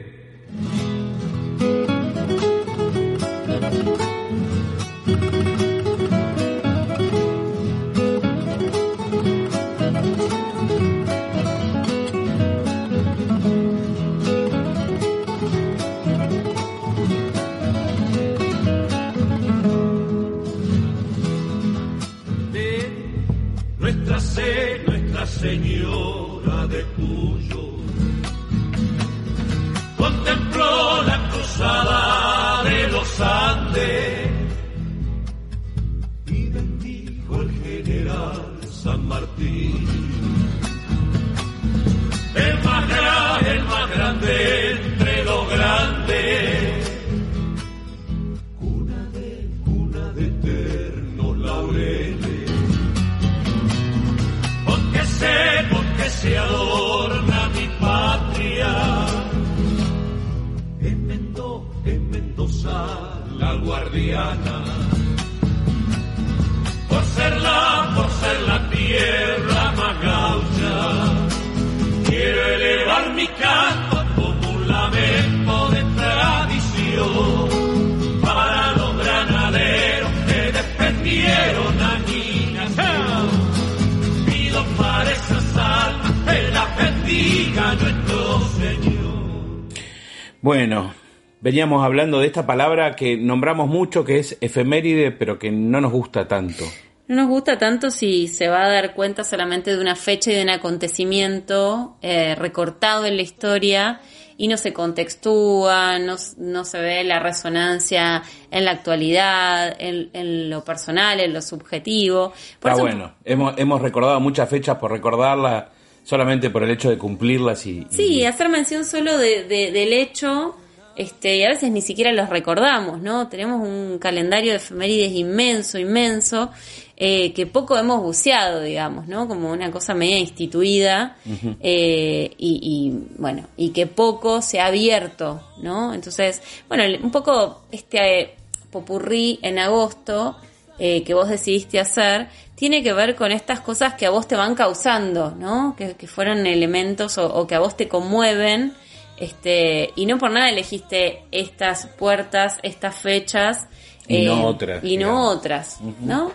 Bueno, 90.53 90.93
veníamos 91.41 91.85
hablando 91.85 92.19
de 92.19 92.27
esta 92.27 92.45
palabra 92.45 92.97
que 92.97 93.17
nombramos 93.17 93.69
mucho, 93.69 94.05
que 94.05 94.19
es 94.19 94.37
efeméride, 94.41 95.13
pero 95.13 95.39
que 95.39 95.53
no 95.53 95.81
nos 95.81 95.93
gusta 95.93 96.27
tanto. 96.27 96.65
No 97.07 97.15
nos 97.23 97.29
gusta 97.29 97.57
tanto 97.57 97.93
si 97.93 98.27
se 98.27 98.49
va 98.49 98.65
a 98.65 98.69
dar 98.69 98.95
cuenta 98.95 99.23
solamente 99.23 99.71
de 99.77 99.81
una 99.81 99.95
fecha 99.95 100.33
y 100.33 100.35
de 100.35 100.43
un 100.43 100.51
acontecimiento 100.51 101.99
eh, 102.03 102.35
recortado 102.35 103.07
en 103.07 103.15
la 103.15 103.23
historia 103.23 104.01
y 104.37 104.49
no 104.49 104.57
se 104.57 104.73
contextúa, 104.73 106.01
no, 106.01 106.17
no 106.39 106.65
se 106.65 106.81
ve 106.81 107.05
la 107.05 107.21
resonancia 107.21 108.25
en 108.51 108.65
la 108.65 108.73
actualidad, 108.73 109.77
en, 109.79 110.11
en 110.13 110.51
lo 110.51 110.65
personal, 110.65 111.21
en 111.21 111.33
lo 111.33 111.43
subjetivo. 111.43 112.33
Por 112.59 112.73
Está 112.73 112.73
eso- 112.73 112.83
bueno, 112.83 113.13
hemos, 113.25 113.57
hemos 113.57 113.81
recordado 113.81 114.19
muchas 114.19 114.49
fechas 114.49 114.79
por 114.79 114.91
recordarlas, 114.91 115.67
solamente 116.11 116.51
por 116.51 116.65
el 116.65 116.71
hecho 116.73 116.91
de 116.91 116.99
cumplirlas 116.99 117.65
y... 117.67 117.71
y- 117.71 117.87
Sí, 117.95 118.25
hacer 118.25 118.49
mención 118.49 118.85
solo 118.85 119.17
de, 119.17 119.45
de- 119.45 119.71
del 119.71 119.93
hecho, 119.93 120.57
este, 120.97 121.37
y 121.37 121.45
a 121.45 121.51
veces 121.51 121.71
ni 121.71 121.81
siquiera 121.83 122.11
los 122.13 122.29
recordamos, 122.29 123.01
¿no? 123.01 123.29
Tenemos 123.29 123.61
un 123.67 123.99
calendario 124.01 124.51
de 124.51 124.57
efemérides 124.57 125.13
inmenso, 125.13 125.79
inmenso, 125.79 126.51
eh, 126.97 127.33
que 127.33 127.47
poco 127.47 127.79
hemos 127.79 128.03
buceado, 128.03 128.61
digamos, 128.61 129.07
¿no? 129.07 129.29
Como 129.29 129.53
una 129.53 129.71
cosa 129.71 129.95
media 129.95 130.19
instituida, 130.19 131.17
eh, 131.61 132.33
y, 132.37 132.59
y, 132.61 133.15
bueno, 133.17 133.47
y 133.57 133.71
que 133.71 133.87
poco 133.87 134.43
se 134.43 134.59
ha 134.61 134.67
abierto, 134.67 135.41
¿no? 135.63 135.95
Entonces, 135.95 136.43
bueno, 136.69 136.83
un 137.03 137.13
poco 137.13 137.63
este 137.71 138.21
eh, 138.21 138.35
popurrí 138.73 139.39
en 139.43 139.59
agosto 139.61 140.37
eh, 140.81 141.05
que 141.05 141.15
vos 141.15 141.29
decidiste 141.29 141.79
hacer 141.79 142.29
tiene 142.61 142.83
que 142.83 142.93
ver 142.93 143.17
con 143.17 143.33
estas 143.33 143.61
cosas 143.61 143.95
que 143.95 144.05
a 144.05 144.11
vos 144.11 144.29
te 144.29 144.37
van 144.37 144.55
causando, 144.55 145.31
¿no? 145.31 145.75
Que, 145.79 145.95
que 145.95 146.07
fueron 146.07 146.47
elementos 146.47 147.17
o, 147.17 147.33
o 147.35 147.47
que 147.47 147.55
a 147.55 147.59
vos 147.59 147.75
te 147.75 147.89
conmueven, 147.89 148.75
este, 149.17 149.91
y 149.97 150.05
no 150.05 150.19
por 150.19 150.31
nada 150.31 150.51
elegiste 150.51 151.23
estas 151.31 151.87
puertas, 151.87 152.59
estas 152.63 152.97
fechas, 152.97 153.67
Y 154.07 154.27
no 154.27 154.45
otras, 154.45 154.85
y 154.85 154.97
no 154.99 155.29
otras, 155.29 155.81
¿no? 156.01 156.33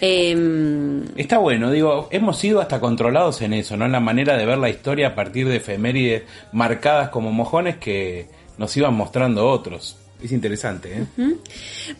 Em, 0.00 1.04
Está 1.16 1.38
bueno, 1.38 1.70
digo, 1.70 2.08
hemos 2.10 2.38
sido 2.38 2.60
hasta 2.60 2.80
controlados 2.80 3.40
en 3.42 3.52
eso, 3.52 3.76
¿no? 3.76 3.84
En 3.84 3.92
la 3.92 4.00
manera 4.00 4.36
de 4.36 4.46
ver 4.46 4.58
la 4.58 4.70
historia 4.70 5.08
a 5.08 5.14
partir 5.14 5.48
de 5.48 5.58
efemérides 5.58 6.22
marcadas 6.52 7.10
como 7.10 7.30
mojones 7.32 7.76
que 7.76 8.26
nos 8.56 8.76
iban 8.76 8.94
mostrando 8.94 9.48
otros. 9.48 9.96
Es 10.22 10.32
interesante, 10.32 11.06
¿eh? 11.16 11.36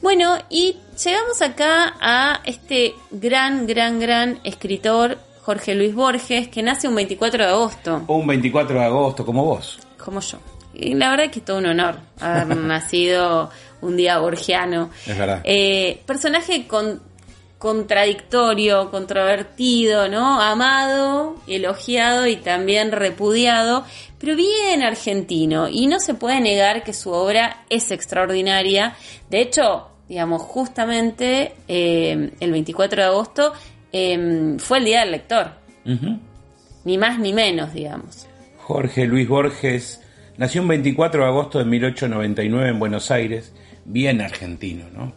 Bueno, 0.02 0.36
y 0.50 0.76
llegamos 1.04 1.40
acá 1.40 1.94
a 2.00 2.40
este 2.44 2.94
gran, 3.10 3.66
gran, 3.66 4.00
gran 4.00 4.40
escritor, 4.44 5.18
Jorge 5.42 5.74
Luis 5.74 5.94
Borges, 5.94 6.48
que 6.48 6.62
nace 6.62 6.88
un 6.88 6.94
24 6.96 7.44
de 7.44 7.50
agosto, 7.50 8.02
Un 8.08 8.26
24 8.26 8.78
de 8.78 8.84
agosto, 8.84 9.24
como 9.24 9.44
vos. 9.44 9.78
como 9.96 10.20
yo. 10.20 10.38
Y 10.74 10.94
la 10.94 11.10
verdad 11.10 11.30
que 11.30 11.38
es 11.40 11.44
todo 11.44 11.58
un 11.58 11.66
honor 11.66 11.96
haber 12.20 12.56
nacido 12.56 13.50
un 13.80 13.96
día 13.96 14.18
borgiano. 14.18 14.90
Es 15.06 15.16
verdad. 15.16 15.40
Eh, 15.44 16.02
personaje 16.04 16.66
con, 16.66 17.00
contradictorio, 17.58 18.90
controvertido, 18.90 20.08
¿no? 20.08 20.40
Amado, 20.40 21.36
elogiado 21.46 22.26
y 22.26 22.36
también 22.36 22.92
repudiado, 22.92 23.84
pero 24.18 24.36
bien 24.36 24.82
argentino. 24.82 25.68
Y 25.68 25.88
no 25.88 25.98
se 25.98 26.14
puede 26.14 26.40
negar 26.40 26.84
que 26.84 26.92
su 26.92 27.10
obra 27.10 27.64
es 27.68 27.90
extraordinaria. 27.90 28.94
De 29.28 29.40
hecho, 29.40 29.88
digamos, 30.08 30.42
justamente 30.42 31.54
eh, 31.66 32.30
el 32.38 32.52
24 32.52 33.02
de 33.02 33.08
agosto 33.08 33.52
eh, 33.92 34.56
fue 34.58 34.78
el 34.78 34.84
Día 34.84 35.00
del 35.00 35.10
Lector. 35.12 35.50
Ni 36.84 36.98
más 36.98 37.18
ni 37.18 37.32
menos, 37.32 37.72
digamos. 37.72 38.26
Jorge 38.58 39.06
Luis 39.06 39.26
Borges 39.26 40.00
nació 40.36 40.62
un 40.62 40.68
24 40.68 41.22
de 41.22 41.28
agosto 41.28 41.58
de 41.58 41.64
1899 41.64 42.68
en 42.68 42.78
Buenos 42.78 43.10
Aires, 43.10 43.52
bien 43.84 44.20
argentino, 44.20 44.84
¿no? 44.94 45.12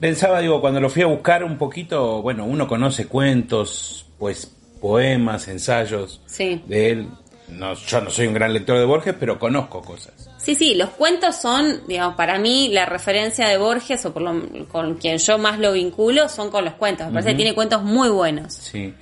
Pensaba, 0.00 0.40
digo, 0.40 0.60
cuando 0.60 0.80
lo 0.80 0.90
fui 0.90 1.02
a 1.02 1.06
buscar 1.06 1.42
un 1.44 1.56
poquito, 1.58 2.20
bueno, 2.22 2.44
uno 2.44 2.66
conoce 2.68 3.06
cuentos, 3.06 4.06
pues 4.18 4.52
poemas, 4.80 5.48
ensayos 5.48 6.20
Sí. 6.26 6.62
de 6.66 6.90
él. 6.90 7.08
No, 7.48 7.74
yo 7.74 8.00
no 8.00 8.10
soy 8.10 8.26
un 8.26 8.34
gran 8.34 8.52
lector 8.52 8.76
de 8.78 8.84
Borges, 8.84 9.14
pero 9.18 9.38
conozco 9.38 9.80
cosas. 9.80 10.28
Sí, 10.36 10.54
sí, 10.54 10.74
los 10.74 10.90
cuentos 10.90 11.36
son, 11.36 11.86
digamos, 11.86 12.16
para 12.16 12.38
mí 12.38 12.68
la 12.72 12.86
referencia 12.86 13.48
de 13.48 13.56
Borges, 13.56 14.04
o 14.04 14.12
por 14.12 14.22
lo, 14.22 14.66
con 14.68 14.94
quien 14.96 15.18
yo 15.18 15.38
más 15.38 15.58
lo 15.58 15.72
vinculo, 15.72 16.28
son 16.28 16.50
con 16.50 16.64
los 16.64 16.74
cuentos. 16.74 17.06
Me 17.06 17.12
parece 17.14 17.30
que 17.30 17.36
tiene 17.36 17.54
cuentos 17.54 17.82
muy 17.82 18.08
buenos. 18.08 18.52
Sí. 18.52 18.92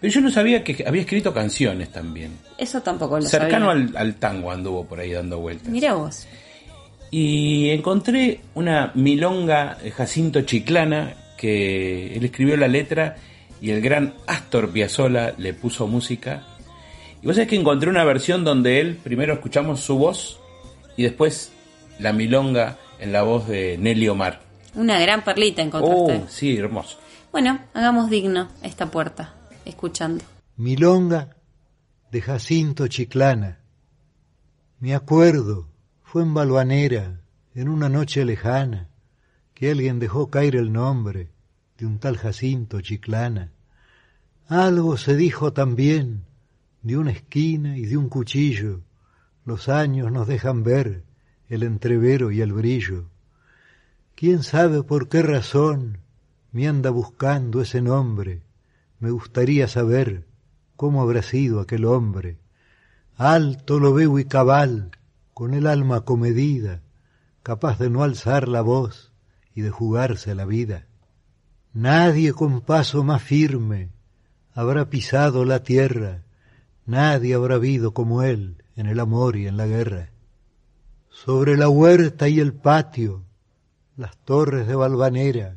Pero 0.00 0.12
yo 0.12 0.20
no 0.22 0.30
sabía 0.30 0.64
que 0.64 0.82
había 0.86 1.02
escrito 1.02 1.34
canciones 1.34 1.90
también. 1.92 2.38
Eso 2.56 2.80
tampoco 2.80 3.16
lo 3.18 3.22
Cercano 3.26 3.66
sabía. 3.66 3.88
al, 3.90 3.96
al 3.96 4.14
tango 4.14 4.50
anduvo 4.50 4.84
por 4.86 4.98
ahí 5.00 5.12
dando 5.12 5.38
vueltas. 5.38 5.68
Mira 5.68 5.94
vos. 5.94 6.26
Y 7.10 7.70
encontré 7.70 8.40
una 8.54 8.92
milonga 8.94 9.76
de 9.82 9.90
Jacinto 9.90 10.42
Chiclana 10.42 11.14
que 11.36 12.14
él 12.14 12.24
escribió 12.24 12.56
la 12.56 12.68
letra 12.68 13.16
y 13.60 13.70
el 13.70 13.80
gran 13.80 14.14
Astor 14.26 14.70
Piazzolla 14.70 15.34
le 15.36 15.54
puso 15.54 15.86
música. 15.86 16.44
Y 17.22 17.26
vos 17.26 17.36
sabés 17.36 17.48
que 17.48 17.56
encontré 17.56 17.90
una 17.90 18.04
versión 18.04 18.44
donde 18.44 18.80
él 18.80 18.96
primero 19.02 19.34
escuchamos 19.34 19.80
su 19.80 19.98
voz 19.98 20.38
y 20.96 21.02
después 21.02 21.52
la 21.98 22.12
milonga 22.12 22.78
en 22.98 23.12
la 23.12 23.22
voz 23.22 23.48
de 23.48 23.76
Nelly 23.78 24.08
Omar. 24.08 24.40
Una 24.74 25.00
gran 25.00 25.24
perlita 25.24 25.62
encontraste. 25.62 26.22
Oh, 26.24 26.28
sí, 26.28 26.56
hermoso. 26.56 26.98
Bueno, 27.32 27.60
hagamos 27.74 28.10
digno 28.10 28.48
esta 28.62 28.90
puerta, 28.90 29.34
escuchando. 29.64 30.22
Milonga 30.56 31.36
de 32.10 32.20
Jacinto 32.20 32.86
Chiclana. 32.88 33.60
Me 34.78 34.94
acuerdo, 34.94 35.69
fue 36.10 36.24
en 36.24 36.34
Balvanera, 36.34 37.20
en 37.54 37.68
una 37.68 37.88
noche 37.88 38.24
lejana, 38.24 38.88
que 39.54 39.70
alguien 39.70 40.00
dejó 40.00 40.28
caer 40.28 40.56
el 40.56 40.72
nombre 40.72 41.30
de 41.78 41.86
un 41.86 42.00
tal 42.00 42.16
Jacinto 42.16 42.80
Chiclana. 42.80 43.52
Algo 44.48 44.96
se 44.96 45.14
dijo 45.14 45.52
también 45.52 46.24
de 46.82 46.96
una 46.96 47.12
esquina 47.12 47.78
y 47.78 47.86
de 47.86 47.96
un 47.96 48.08
cuchillo. 48.08 48.80
Los 49.44 49.68
años 49.68 50.10
nos 50.10 50.26
dejan 50.26 50.64
ver 50.64 51.04
el 51.48 51.62
entrevero 51.62 52.32
y 52.32 52.40
el 52.40 52.54
brillo. 52.54 53.04
¿Quién 54.16 54.42
sabe 54.42 54.82
por 54.82 55.08
qué 55.08 55.22
razón 55.22 55.98
me 56.50 56.66
anda 56.66 56.90
buscando 56.90 57.60
ese 57.60 57.82
nombre? 57.82 58.42
Me 58.98 59.12
gustaría 59.12 59.68
saber 59.68 60.26
cómo 60.74 61.02
habrá 61.02 61.22
sido 61.22 61.60
aquel 61.60 61.84
hombre. 61.84 62.38
Alto 63.14 63.78
lo 63.78 63.94
veo 63.94 64.18
y 64.18 64.24
cabal, 64.24 64.90
con 65.40 65.54
el 65.54 65.66
alma 65.66 66.02
comedida, 66.02 66.82
capaz 67.42 67.78
de 67.78 67.88
no 67.88 68.02
alzar 68.02 68.46
la 68.46 68.60
voz 68.60 69.10
y 69.54 69.62
de 69.62 69.70
jugarse 69.70 70.34
la 70.34 70.44
vida. 70.44 70.86
Nadie 71.72 72.34
con 72.34 72.60
paso 72.60 73.04
más 73.04 73.22
firme 73.22 73.88
habrá 74.52 74.90
pisado 74.90 75.46
la 75.46 75.62
tierra, 75.62 76.24
nadie 76.84 77.32
habrá 77.32 77.54
habido 77.54 77.94
como 77.94 78.22
él 78.22 78.62
en 78.76 78.86
el 78.86 79.00
amor 79.00 79.36
y 79.36 79.46
en 79.46 79.56
la 79.56 79.66
guerra. 79.66 80.10
Sobre 81.08 81.56
la 81.56 81.70
huerta 81.70 82.28
y 82.28 82.38
el 82.38 82.52
patio, 82.52 83.24
las 83.96 84.18
torres 84.18 84.66
de 84.66 84.74
Valvanera 84.74 85.56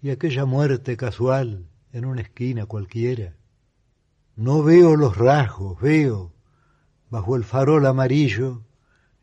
y 0.00 0.08
aquella 0.08 0.46
muerte 0.46 0.96
casual 0.96 1.66
en 1.92 2.06
una 2.06 2.22
esquina 2.22 2.64
cualquiera. 2.64 3.34
No 4.34 4.62
veo 4.62 4.96
los 4.96 5.18
rasgos, 5.18 5.78
veo, 5.78 6.32
bajo 7.10 7.36
el 7.36 7.44
farol 7.44 7.84
amarillo, 7.84 8.62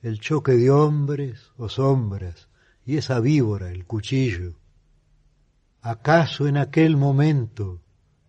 el 0.08 0.22
choque 0.22 0.54
de 0.54 0.72
hombres 0.72 1.52
o 1.58 1.68
sombras 1.68 2.48
y 2.86 2.96
esa 2.96 3.20
víbora, 3.20 3.72
el 3.72 3.86
cuchillo. 3.86 4.54
¿Acaso 5.82 6.48
en 6.48 6.56
aquel 6.56 6.96
momento 6.96 7.82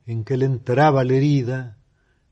en 0.05 0.25
que 0.25 0.37
le 0.37 0.47
entraba 0.47 1.05
la 1.05 1.15
herida, 1.15 1.79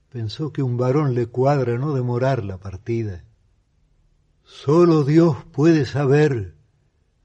pensó 0.09 0.52
que 0.52 0.62
un 0.62 0.76
varón 0.76 1.14
le 1.14 1.26
cuadra 1.26 1.78
no 1.78 1.94
demorar 1.94 2.44
la 2.44 2.59
partida? 2.59 3.24
Solo 4.42 5.04
Dios 5.04 5.37
puede 5.52 5.87
saber 5.87 6.56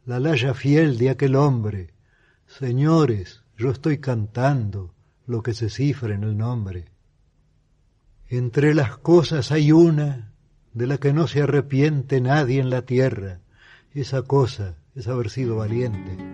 la 0.06 0.20
laya 0.20 0.54
fiel 0.54 1.00
de 1.00 1.10
aquel 1.10 1.36
hombre. 1.36 1.94
Señores, 2.46 3.44
yo 3.58 3.72
estoy 3.72 3.98
cantando 4.00 4.94
lo 5.26 5.42
que 5.42 5.54
se 5.54 5.70
cifra 5.70 6.14
en 6.14 6.24
el 6.24 6.38
nombre. 6.38 6.86
Entre 8.28 8.76
las 8.76 8.98
cosas 8.98 9.52
hay 9.52 9.72
una 9.72 10.31
de 10.74 10.88
la 10.88 10.98
que 10.98 11.14
no 11.14 11.28
se 11.28 11.42
arrepiente 11.42 12.22
nadie 12.22 12.60
en 12.60 12.70
la 12.70 12.84
tierra. 12.84 13.40
Esa 13.94 14.22
cosa 14.22 14.76
es 14.96 15.08
haber 15.08 15.30
sido 15.30 15.58
valiente. 15.58 16.31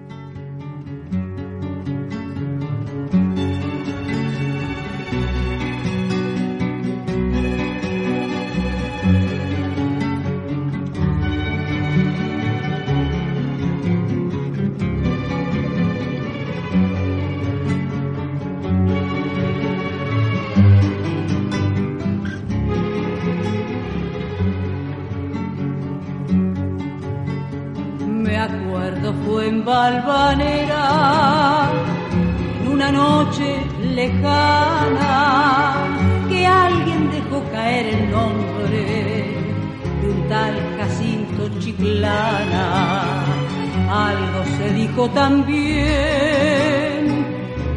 Que 36.30 36.48
alguien 36.48 37.12
dejó 37.12 37.44
caer 37.52 37.88
el 37.88 38.12
nombre 38.12 38.84
de 40.02 40.10
un 40.10 40.28
tal 40.30 40.54
Jacinto 40.78 41.50
Chiclana. 41.60 43.24
Algo 43.90 44.46
se 44.58 44.74
dijo 44.74 45.10
también 45.10 45.86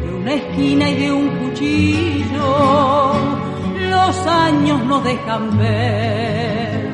de 0.03 0.13
una 0.13 0.33
esquina 0.33 0.89
y 0.89 0.95
de 0.95 1.11
un 1.11 1.27
cuchillo. 1.39 3.13
Los 3.89 4.27
años 4.27 4.85
nos 4.85 5.03
dejan 5.03 5.57
ver 5.57 6.91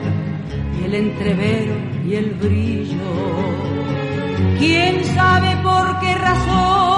y 0.80 0.84
el 0.86 0.95
entrevero 0.95 1.76
y 2.08 2.15
el 2.15 2.32
brillo. 2.32 2.97
¿Quién 4.60 5.04
sabe 5.06 5.56
por 5.63 6.00
qué 6.00 6.16
razón 6.16 6.97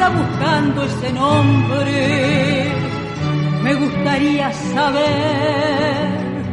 anda 0.00 0.08
buscando 0.08 0.82
ese 0.84 1.12
nombre? 1.12 2.72
Me 3.62 3.74
gustaría 3.74 4.52
saber 4.52 6.44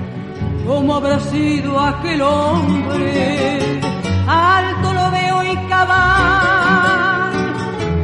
cómo 0.66 0.96
habrá 0.96 1.20
sido 1.20 1.80
aquel 1.80 2.22
hombre. 2.22 3.80
Alto 4.28 4.94
lo 4.94 5.12
veo 5.12 5.44
y 5.44 5.56
cabal, 5.70 7.32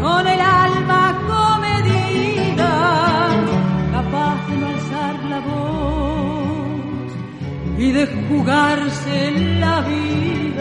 con 0.01 0.27
el 0.27 0.39
alma 0.39 1.19
comedida, 1.27 2.71
capaz 3.91 4.47
de 4.47 4.55
no 4.57 4.67
alzar 4.67 5.15
la 5.29 5.39
voz 5.39 7.11
y 7.77 7.91
de 7.91 8.07
jugarse 8.29 9.31
la 9.59 9.81
vida. 9.81 10.52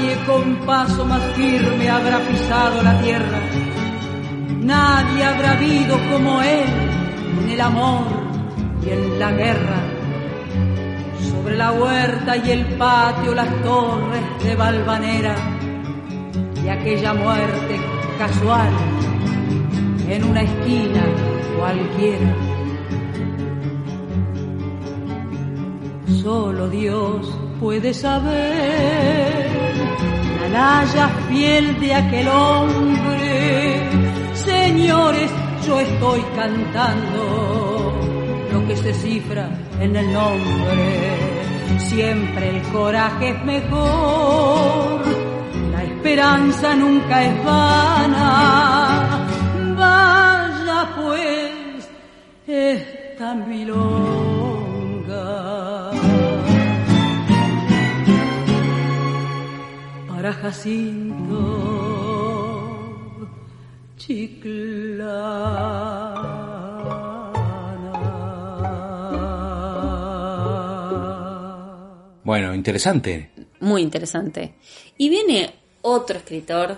Nadie 0.00 0.16
con 0.24 0.54
paso 0.64 1.04
más 1.04 1.22
firme 1.36 1.90
habrá 1.90 2.20
pisado 2.20 2.82
la 2.82 2.98
tierra, 3.02 3.38
nadie 4.62 5.24
habrá 5.24 5.52
habido 5.52 5.98
como 6.10 6.40
él 6.40 6.68
en 7.42 7.50
el 7.50 7.60
amor 7.60 8.06
y 8.82 8.88
en 8.88 9.18
la 9.18 9.30
guerra. 9.32 9.80
Sobre 11.30 11.54
la 11.58 11.72
huerta 11.72 12.34
y 12.34 12.50
el 12.50 12.64
patio, 12.78 13.34
las 13.34 13.62
torres 13.62 14.22
de 14.42 14.56
Valvanera 14.56 15.34
y 16.64 16.68
aquella 16.68 17.12
muerte 17.12 17.78
casual 18.18 18.72
en 20.08 20.24
una 20.24 20.40
esquina 20.40 21.04
cualquiera. 21.58 22.36
Solo 26.22 26.70
Dios 26.70 27.49
puede 27.60 27.92
saber 27.92 29.34
la 30.40 30.48
laya 30.48 31.08
fiel 31.28 31.78
de 31.78 31.94
aquel 31.94 32.26
hombre. 32.28 33.88
Señores, 34.32 35.30
yo 35.66 35.78
estoy 35.78 36.22
cantando 36.34 37.92
lo 38.50 38.66
que 38.66 38.76
se 38.76 38.94
cifra 38.94 39.50
en 39.78 39.94
el 39.94 40.10
nombre. 40.10 41.18
Siempre 41.90 42.48
el 42.56 42.62
coraje 42.72 43.28
es 43.30 43.44
mejor, 43.44 45.02
la 45.72 45.84
esperanza 45.84 46.74
nunca 46.74 47.24
es 47.24 47.44
vana. 47.44 49.26
Vaya 49.76 50.88
pues 50.96 51.90
esta 52.46 53.34
milonga 53.34 54.80
para 60.20 60.34
Jacinto 60.34 61.96
Chiclana. 63.96 65.30
Bueno, 72.22 72.54
interesante. 72.54 73.30
Muy 73.60 73.80
interesante. 73.80 74.56
Y 74.98 75.08
viene 75.08 75.54
otro 75.80 76.18
escritor 76.18 76.76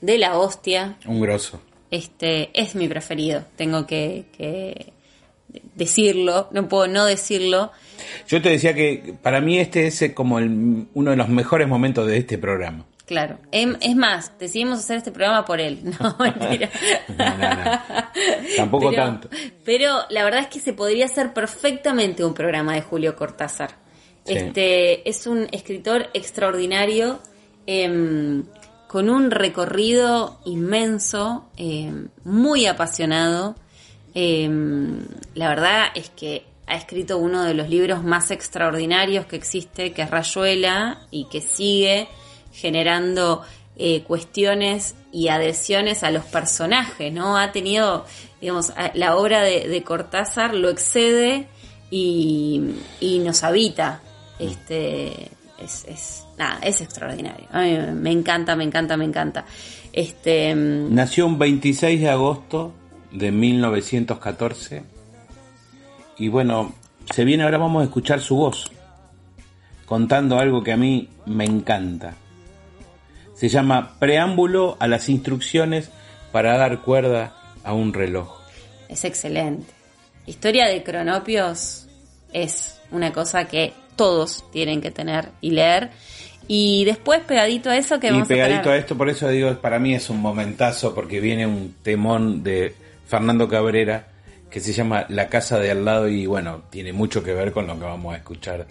de 0.00 0.16
la 0.16 0.38
hostia. 0.38 0.96
Un 1.04 1.20
grosso. 1.20 1.60
Este 1.90 2.48
es 2.58 2.74
mi 2.74 2.88
preferido, 2.88 3.44
tengo 3.56 3.86
que, 3.86 4.24
que 4.38 4.94
decirlo, 5.74 6.48
no 6.52 6.68
puedo 6.68 6.86
no 6.88 7.04
decirlo. 7.04 7.72
Yo 8.28 8.40
te 8.42 8.48
decía 8.50 8.74
que 8.74 9.14
para 9.22 9.40
mí 9.40 9.58
este 9.58 9.86
es 9.86 10.12
como 10.14 10.38
el- 10.38 10.86
uno 10.94 11.10
de 11.10 11.16
los 11.16 11.28
mejores 11.28 11.68
momentos 11.68 12.06
de 12.06 12.18
este 12.18 12.38
programa. 12.38 12.84
Claro. 13.06 13.38
Em- 13.50 13.76
Es 13.80 13.96
más, 13.96 14.32
decidimos 14.38 14.78
hacer 14.78 14.98
este 14.98 15.10
programa 15.10 15.44
por 15.44 15.60
él. 15.60 15.80
No, 16.00 16.16
mentira. 16.20 16.70
Tampoco 18.56 18.90
Pero- 18.90 19.02
tanto. 19.02 19.28
Pero 19.64 19.98
la 20.10 20.24
verdad 20.24 20.40
es 20.40 20.46
que 20.48 20.60
se 20.60 20.72
podría 20.72 21.06
hacer 21.06 21.32
perfectamente 21.32 22.24
un 22.24 22.34
programa 22.34 22.74
de 22.74 22.82
Julio 22.82 23.16
Cortázar. 23.16 23.70
Sí. 24.24 24.34
Este 24.34 25.08
es 25.08 25.26
un 25.26 25.48
escritor 25.52 26.08
extraordinario 26.14 27.20
em, 27.66 28.44
con 28.86 29.08
un 29.08 29.30
recorrido 29.30 30.40
inmenso, 30.44 31.48
em, 31.56 32.08
muy 32.24 32.66
apasionado. 32.66 33.56
Em, 34.14 35.00
la 35.34 35.48
verdad 35.48 35.86
es 35.94 36.10
que 36.10 36.44
ha 36.66 36.76
escrito 36.76 37.18
uno 37.18 37.44
de 37.44 37.54
los 37.54 37.68
libros 37.68 38.04
más 38.04 38.30
extraordinarios 38.30 39.26
que 39.26 39.36
existe, 39.36 39.92
que 39.92 40.02
es 40.02 40.10
Rayuela, 40.10 41.00
y 41.10 41.24
que 41.24 41.40
sigue 41.40 42.08
generando 42.52 43.42
eh, 43.76 44.02
cuestiones 44.02 44.94
y 45.12 45.28
adhesiones 45.28 46.02
a 46.04 46.10
los 46.10 46.24
personajes, 46.24 47.12
¿no? 47.12 47.36
Ha 47.36 47.50
tenido, 47.52 48.04
digamos, 48.40 48.72
la 48.94 49.16
obra 49.16 49.42
de, 49.42 49.68
de 49.68 49.82
Cortázar 49.82 50.54
lo 50.54 50.68
excede 50.68 51.48
y, 51.90 52.74
y 53.00 53.18
nos 53.20 53.42
habita. 53.42 54.00
Este, 54.38 55.30
es, 55.58 55.84
es, 55.86 56.24
nada, 56.38 56.60
es 56.62 56.80
extraordinario. 56.80 57.46
A 57.50 57.62
mí 57.62 57.76
me 57.94 58.12
encanta, 58.12 58.56
me 58.56 58.64
encanta, 58.64 58.96
me 58.96 59.04
encanta. 59.04 59.44
Este, 59.92 60.54
mm, 60.54 60.94
Nació 60.94 61.26
un 61.26 61.38
26 61.38 62.00
de 62.00 62.08
agosto 62.10 62.72
de 63.12 63.30
1914 63.32 64.82
y 66.18 66.28
bueno, 66.28 66.74
se 67.14 67.24
viene 67.24 67.44
ahora 67.44 67.58
vamos 67.58 67.80
a 67.80 67.84
escuchar 67.84 68.20
su 68.20 68.36
voz 68.36 68.70
contando 69.86 70.38
algo 70.38 70.62
que 70.62 70.72
a 70.72 70.76
mí 70.76 71.08
me 71.26 71.44
encanta. 71.44 72.14
Se 73.34 73.48
llama 73.48 73.96
Preámbulo 73.98 74.76
a 74.78 74.86
las 74.86 75.08
instrucciones 75.08 75.90
para 76.30 76.56
dar 76.56 76.82
cuerda 76.82 77.34
a 77.64 77.72
un 77.72 77.92
reloj. 77.92 78.38
es 78.88 79.04
excelente. 79.04 79.66
Historia 80.26 80.68
de 80.68 80.84
cronopios 80.84 81.88
es 82.32 82.80
una 82.92 83.12
cosa 83.12 83.48
que 83.48 83.72
todos 83.96 84.44
tienen 84.52 84.80
que 84.80 84.90
tener 84.90 85.30
y 85.40 85.50
leer. 85.50 85.90
Y 86.46 86.84
después, 86.84 87.22
pegadito 87.22 87.70
a 87.70 87.76
eso, 87.76 87.98
que 87.98 88.08
Y 88.08 88.10
vamos 88.10 88.26
a 88.26 88.28
pegadito 88.28 88.70
a 88.70 88.76
esto, 88.76 88.96
por 88.96 89.08
eso 89.08 89.28
digo, 89.28 89.54
para 89.56 89.78
mí 89.78 89.94
es 89.94 90.10
un 90.10 90.20
momentazo 90.20 90.94
porque 90.94 91.20
viene 91.20 91.46
un 91.46 91.74
temón 91.82 92.42
de 92.42 92.74
Fernando 93.10 93.48
Cabrera 93.48 94.06
que 94.48 94.60
se 94.60 94.72
llama 94.72 95.04
La 95.08 95.28
casa 95.28 95.58
de 95.58 95.72
al 95.72 95.84
lado 95.84 96.08
y 96.08 96.26
bueno, 96.26 96.62
tiene 96.70 96.92
mucho 96.92 97.24
que 97.24 97.34
ver 97.34 97.52
con 97.52 97.66
lo 97.66 97.74
que 97.74 97.84
vamos 97.84 98.14
a 98.14 98.18
escuchar 98.18 98.66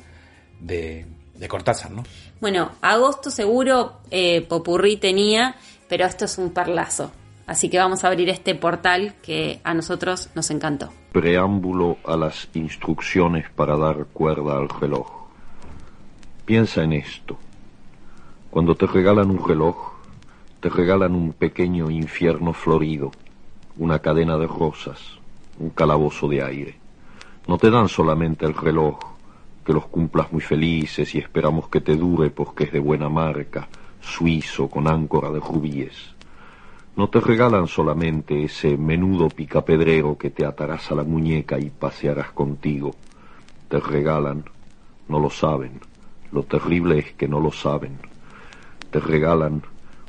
de, 0.60 1.06
de 1.36 1.48
Cortázar, 1.48 1.92
¿no? 1.92 2.04
Bueno, 2.40 2.72
agosto 2.82 3.32
seguro 3.32 4.00
eh, 4.10 4.42
Popurrí 4.42 4.96
tenía, 4.96 5.56
pero 5.90 6.06
esto 6.06 6.24
es 6.26 6.38
un 6.38 6.52
perlazo. 6.52 7.12
Así 7.48 7.70
que 7.70 7.80
vamos 7.80 8.04
a 8.04 8.08
abrir 8.08 8.30
este 8.30 8.56
portal 8.56 9.16
que 9.22 9.60
a 9.64 9.74
nosotros 9.74 10.30
nos 10.36 10.50
encantó. 10.52 10.90
Preámbulo 11.12 11.98
a 12.06 12.16
las 12.16 12.48
instrucciones 12.54 13.50
para 13.50 13.76
dar 13.76 14.06
cuerda 14.14 14.58
al 14.58 14.70
reloj. 14.70 15.28
Piensa 16.46 16.84
en 16.84 16.94
esto. 16.94 17.38
Cuando 18.52 18.76
te 18.76 18.86
regalan 18.86 19.32
un 19.32 19.46
reloj, 19.46 19.94
te 20.62 20.70
regalan 20.70 21.14
un 21.14 21.34
pequeño 21.34 21.90
infierno 21.90 22.54
florido, 22.54 23.12
una 23.80 24.00
cadena 24.00 24.38
de 24.38 24.46
rosas, 24.46 25.00
un 25.58 25.70
calabozo 25.70 26.28
de 26.28 26.44
aire. 26.44 26.76
No 27.48 27.58
te 27.58 27.72
dan 27.72 27.88
solamente 27.88 28.46
el 28.46 28.54
reloj, 28.54 29.00
que 29.66 29.72
los 29.72 29.88
cumplas 29.88 30.34
muy 30.34 30.42
felices 30.42 31.16
y 31.16 31.18
esperamos 31.18 31.70
que 31.70 31.80
te 31.80 31.96
dure 31.96 32.30
porque 32.30 32.66
es 32.66 32.74
de 32.74 32.80
buena 32.80 33.08
marca, 33.08 33.70
suizo 34.02 34.70
con 34.70 34.86
áncora 34.88 35.32
de 35.32 35.40
rubíes. 35.40 36.14
No 36.98 37.08
te 37.08 37.22
regalan 37.22 37.68
solamente 37.68 38.44
ese 38.44 38.76
menudo 38.76 39.30
picapedrero 39.30 40.18
que 40.18 40.30
te 40.30 40.46
atarás 40.46 40.92
a 40.92 40.96
la 40.96 41.04
muñeca 41.04 41.58
y 41.58 41.70
pasearás 41.70 42.32
contigo. 42.32 42.94
Te 43.70 43.80
regalan, 43.80 44.44
no 45.08 45.22
lo 45.22 45.30
saben, 45.30 45.80
lo 46.34 46.44
terrible 46.44 47.00
es 47.00 47.14
que 47.14 47.30
no 47.30 47.40
lo 47.40 47.54
saben. 47.54 47.98
Te 48.92 49.00
regalan 49.00 49.64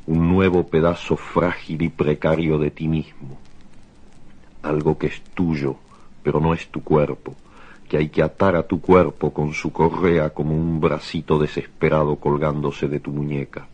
un 0.07 0.27
nuevo 0.27 0.67
pedazo 0.67 1.15
frágil 1.15 1.83
y 1.83 1.89
precario 1.89 2.57
de 2.57 2.71
ti 2.71 2.89
mismo. 2.89 3.40
Algo 4.63 4.97
que 4.97 5.07
es 5.07 5.21
tuyo, 5.33 5.75
pero 6.23 6.39
no 6.39 6.53
es 6.53 6.67
tu 6.67 6.83
cuerpo, 6.83 7.35
que 7.89 7.97
hay 7.97 8.09
que 8.09 8.23
atar 8.23 8.55
a 8.55 8.63
tu 8.63 8.81
cuerpo 8.81 9.33
con 9.33 9.53
su 9.53 9.71
correa 9.71 10.31
como 10.31 10.55
un 10.55 10.79
bracito 10.79 11.39
desesperado 11.39 12.17
colgándose 12.17 12.87
de 12.87 12.99
tu 12.99 13.11
muñeca 13.11 13.67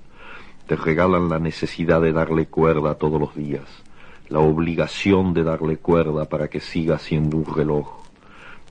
te 0.67 0.75
regalan 0.75 1.29
la 1.29 1.39
necesidad 1.39 2.01
de 2.01 2.11
darle 2.11 2.47
cuerda 2.47 2.95
todos 2.95 3.21
los 3.21 3.33
días, 3.33 3.63
la 4.27 4.39
obligación 4.39 5.33
de 5.33 5.43
darle 5.43 5.77
cuerda 5.77 6.25
para 6.25 6.49
que 6.49 6.59
siga 6.59 6.99
siendo 6.99 7.37
un 7.37 7.45
reloj. 7.45 7.87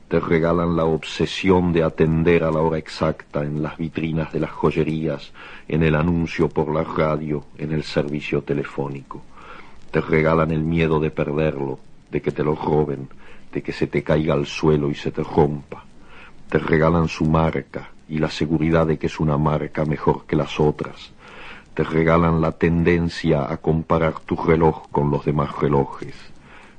Te 0.09 0.21
regalan 0.21 0.77
la 0.77 0.85
obsesión 0.85 1.73
de 1.73 1.83
atender 1.83 2.45
a 2.45 2.51
la 2.51 2.61
hora 2.61 2.77
exacta 2.77 3.43
en 3.43 3.63
las 3.63 3.79
vitrinas 3.79 4.31
de 4.31 4.41
las 4.41 4.51
joyerías, 4.51 5.33
en 5.69 5.83
el 5.83 5.95
anuncio 5.95 6.51
por 6.51 6.73
la 6.73 6.85
radio, 6.85 7.45
en 7.57 7.73
el 7.73 7.83
servicio 7.83 8.43
telefónico. 8.43 9.23
Te 9.91 10.03
regalan 10.03 10.51
el 10.51 10.63
miedo 10.63 11.01
de 11.01 11.11
perderlo, 11.11 11.79
de 12.11 12.23
que 12.23 12.31
te 12.31 12.43
lo 12.43 12.55
roben, 12.55 13.09
de 13.53 13.63
que 13.63 13.73
se 13.73 13.87
te 13.87 14.03
caiga 14.03 14.35
al 14.35 14.47
suelo 14.47 14.91
y 14.91 14.95
se 14.95 15.11
te 15.11 15.23
rompa. 15.23 15.85
Te 16.49 16.59
regalan 16.59 17.09
su 17.09 17.25
marca 17.25 17.91
y 18.09 18.19
la 18.19 18.31
seguridad 18.31 18.87
de 18.87 18.99
que 18.99 19.07
es 19.07 19.19
una 19.19 19.37
marca 19.37 19.85
mejor 19.85 20.27
que 20.27 20.37
las 20.37 20.61
otras 20.61 21.13
te 21.77 21.85
regalan 21.85 22.41
la 22.41 22.53
tendencia 22.53 23.53
a 23.53 23.59
comparar 23.59 24.21
tu 24.21 24.35
reloj 24.35 24.89
con 24.91 25.11
los 25.11 25.27
demás 25.27 25.51
relojes. 25.61 26.15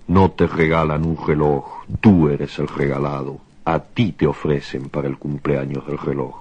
No 0.07 0.32
te 0.32 0.47
regalan 0.47 1.05
un 1.05 1.15
reloj, 1.23 1.86
tú 2.01 2.30
eres 2.30 2.57
el 2.57 2.67
regalado. 2.67 3.38
A 3.63 3.78
ti 3.78 4.13
te 4.13 4.25
ofrecen 4.25 4.89
para 4.89 5.07
el 5.07 5.19
cumpleaños 5.19 5.86
del 5.86 5.99
reloj. 5.99 6.36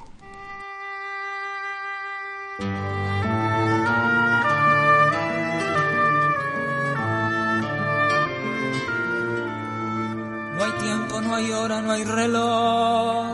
Hay 11.36 11.52
hora, 11.52 11.80
no 11.82 11.92
hay 11.92 12.04
reloj. 12.04 13.26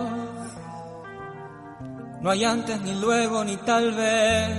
No 2.21 2.31
hay 2.31 2.45
antes, 2.45 2.81
ni 2.83 2.95
luego, 3.01 3.45
ni 3.45 3.57
tal 3.57 3.93
vez. 3.93 4.51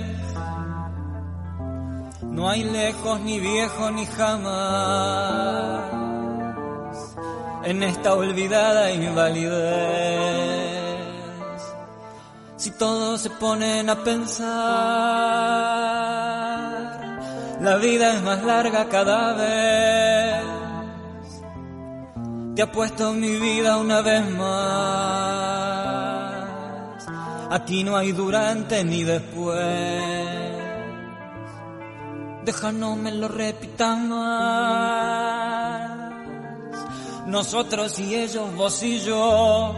No 2.22 2.48
hay 2.48 2.64
lejos, 2.64 3.20
ni 3.20 3.38
viejo, 3.38 3.90
ni 3.90 4.06
jamás. 4.06 5.84
En 7.64 7.82
esta 7.82 8.14
olvidada 8.14 8.90
invalidez. 8.92 10.24
Si 12.56 12.70
todos 12.72 13.20
se 13.20 13.30
ponen 13.30 13.90
a 13.90 13.96
pensar, 14.04 14.48
la 17.60 17.76
vida 17.76 18.14
es 18.14 18.22
más 18.22 18.42
larga 18.42 18.88
cada 18.88 19.34
vez. 19.34 20.63
Te 22.54 22.62
apuesto 22.62 23.12
mi 23.12 23.36
vida 23.40 23.76
una 23.78 24.00
vez 24.00 24.30
más. 24.30 25.64
Aquí 27.50 27.82
no 27.82 27.96
hay 27.96 28.12
durante 28.12 28.84
ni 28.84 29.02
después. 29.02 29.58
Deja 32.44 32.70
no 32.70 32.94
me 32.94 33.10
lo 33.10 33.26
repitan 33.26 34.08
más. 34.08 35.90
Nosotros 37.26 37.98
y 37.98 38.14
ellos, 38.14 38.54
vos 38.54 38.80
y 38.84 39.00
yo. 39.00 39.74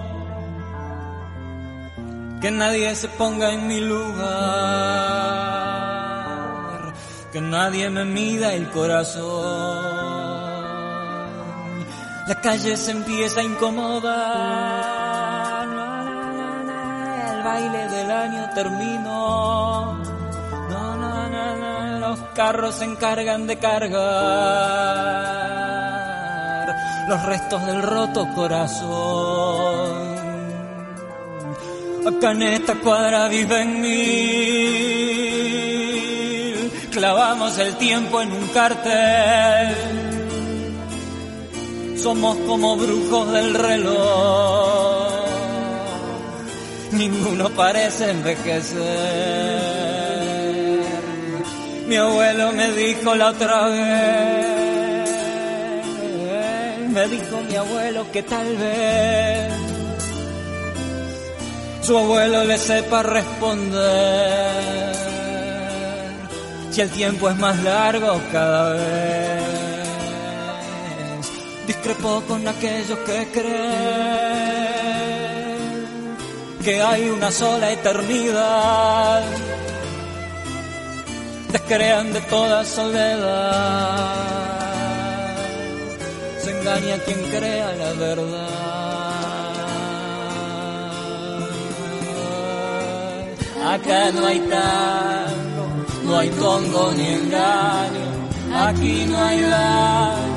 Que 2.42 2.50
nadie 2.50 2.94
se 2.94 3.08
ponga 3.08 3.54
en 3.54 3.68
mi 3.68 3.80
lugar. 3.80 4.12
Que 7.32 7.40
nadie 7.40 7.88
me 7.88 8.04
mida 8.04 8.52
el 8.52 8.68
corazón. 8.68 10.15
La 12.26 12.34
calle 12.40 12.76
se 12.76 12.90
empieza 12.90 13.40
a 13.40 13.44
incomodar. 13.44 14.16
El 17.30 17.42
baile 17.42 17.88
del 17.88 18.10
año 18.10 18.50
terminó. 18.54 20.02
Los 22.00 22.20
carros 22.34 22.76
se 22.76 22.84
encargan 22.84 23.46
de 23.46 23.58
cargar 23.58 25.46
los 27.08 27.22
restos 27.24 27.64
del 27.66 27.82
roto 27.82 28.26
corazón. 28.34 30.16
Acá 32.06 32.32
en 32.32 32.42
esta 32.42 32.74
cuadra 32.76 33.28
viven 33.28 33.80
mil, 33.80 33.90
clavamos 36.90 37.58
el 37.58 37.76
tiempo 37.76 38.20
en 38.22 38.32
un 38.32 38.48
cartel. 38.48 40.05
Somos 42.02 42.36
como 42.46 42.76
brujos 42.76 43.32
del 43.32 43.54
reloj, 43.54 45.08
ninguno 46.92 47.50
parece 47.50 48.10
envejecer. 48.10 49.76
Mi 51.88 51.96
abuelo 51.96 52.52
me 52.52 52.72
dijo 52.72 53.14
la 53.14 53.28
otra 53.30 53.68
vez, 53.68 55.10
me 56.90 57.08
dijo 57.08 57.40
mi 57.48 57.56
abuelo 57.56 58.06
que 58.12 58.22
tal 58.22 58.56
vez 58.56 59.52
su 61.86 61.96
abuelo 61.96 62.42
le 62.42 62.58
sepa 62.58 63.00
responder. 63.04 64.92
Si 66.72 66.80
el 66.80 66.90
tiempo 66.90 67.30
es 67.30 67.36
más 67.36 67.62
largo 67.62 68.20
cada 68.32 68.72
vez, 68.72 69.55
discrepo 71.66 72.22
con 72.28 72.46
aquellos 72.46 72.98
que 73.00 73.26
creen 73.32 74.66
que 76.66 76.82
hay 76.82 77.08
una 77.10 77.30
sola 77.30 77.70
eternidad. 77.70 79.22
Descrean 81.52 82.12
de 82.12 82.20
toda 82.22 82.64
soledad. 82.64 84.14
Se 86.42 86.50
engaña 86.58 86.98
quien 87.04 87.22
crea 87.30 87.72
la 87.72 87.92
verdad. 87.92 88.66
Acá 93.74 94.10
no 94.12 94.26
hay 94.26 94.40
tango, 94.40 95.66
no 96.04 96.18
hay 96.18 96.30
tongo 96.30 96.92
ni 96.96 97.06
engaño. 97.20 98.06
Aquí 98.52 99.06
no 99.08 99.16
hay 99.22 99.40
daño 99.42 100.35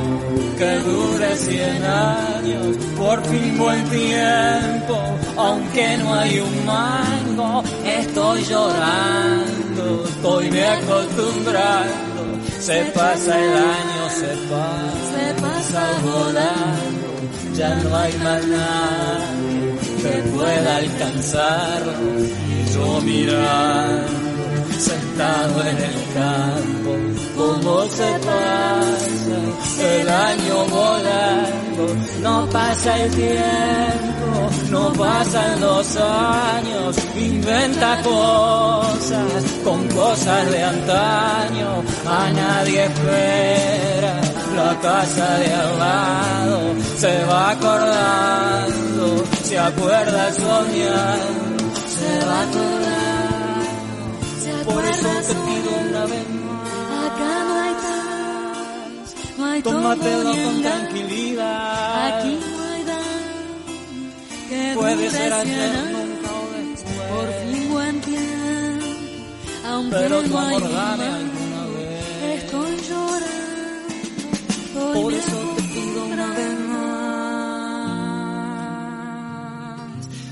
que 0.58 0.80
dure 0.80 1.36
cien 1.36 1.84
años. 1.84 2.78
Por 2.98 3.24
fin 3.26 3.58
buen 3.58 3.84
tiempo, 3.90 4.98
aunque 5.38 5.98
no 5.98 6.14
hay 6.14 6.40
un 6.40 6.66
mango. 6.66 7.64
Estoy 7.86 8.44
llorando, 8.44 10.04
estoy 10.06 10.52
me 10.52 10.66
acostumbrando. 10.66 12.22
Se 12.60 12.82
pasa 12.94 13.40
el 13.40 13.54
año, 13.54 14.04
se 14.10 14.34
pasa, 14.52 15.08
se 15.14 15.42
pasa 15.42 15.82
volando. 16.04 17.10
Ya 17.56 17.76
no 17.76 17.96
hay 17.96 18.14
más 18.18 18.48
nadie 18.48 19.80
que 20.02 20.30
pueda 20.30 20.78
alcanzarlo. 20.78 21.94
Y 22.20 22.74
yo 22.74 23.02
mirando 23.02 24.30
sentado 24.80 25.62
en 25.62 25.78
el 25.78 25.98
campo, 26.14 26.96
cómo 27.36 27.84
se 27.90 28.12
pasa 28.20 28.79
el 30.10 30.16
año 30.16 30.66
volando, 30.66 31.96
no 32.22 32.50
pasa 32.50 32.98
el 32.98 33.12
tiempo, 33.12 34.50
no 34.72 34.94
pasan 34.94 35.62
los 35.62 35.96
años, 35.98 36.96
inventa 37.16 38.02
cosas 38.02 39.44
con 39.64 39.88
cosas 39.90 40.52
de 40.52 40.64
antaño, 40.64 41.84
a 42.08 42.30
nadie 42.32 42.86
espera. 42.86 44.22
La 44.56 44.78
casa 44.82 45.38
de 45.38 45.54
al 45.54 45.80
lado. 45.80 46.60
Se 46.98 47.24
va 47.26 47.52
acordando, 47.52 49.24
se 49.44 49.60
acuerda 49.60 50.34
soñando, 50.34 51.64
se 51.96 52.26
va 52.26 52.42
acordando. 52.42 52.90
Por 54.74 54.86
eso 54.86 55.10
te 55.28 55.34
pido 55.34 55.70
una 55.90 56.06
vez 56.06 56.40
Tómatelo 59.64 60.32
con 60.32 60.62
tranquilidad. 60.62 62.20
Aquí 62.20 62.40
no 62.40 62.64
hay 62.64 62.84
que 64.50 64.74
Puede 64.76 65.12
ser 65.12 65.34
ayer, 65.34 65.74
nunca 65.92 66.32
o 66.34 66.50
después. 66.58 67.10
Por 67.10 67.28
fin 67.34 67.70
buen 67.70 68.02
tiempo, 68.02 68.86
aunque 69.68 69.96
Pero 69.96 70.22
no 70.24 70.40
hay 70.40 70.56
alguna 70.56 71.66
vez. 71.76 72.06
Estoy 72.44 72.78
llorando, 72.90 73.90
Por 75.02 75.14
eso 75.14 75.56
te 75.56 75.62
pido 75.64 76.06
una 76.06 76.28
vez 76.34 76.60
más. 76.60 76.90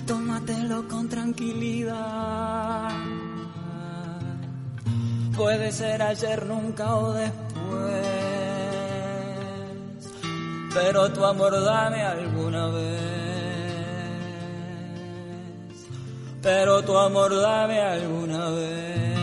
Tómatelo 0.07 0.87
con 0.87 1.09
tranquilidad. 1.09 2.89
Puede 5.35 5.71
ser 5.71 6.01
ayer, 6.01 6.45
nunca 6.47 6.95
o 6.95 7.13
después. 7.13 8.36
Pero 10.73 11.09
tu 11.11 11.23
amor 11.25 11.51
dame 11.63 12.01
alguna 12.03 12.67
vez. 12.69 13.17
Pero 16.41 16.81
tu 16.83 16.97
amor 16.97 17.35
dame 17.35 17.81
alguna 17.81 18.49
vez. 18.51 19.17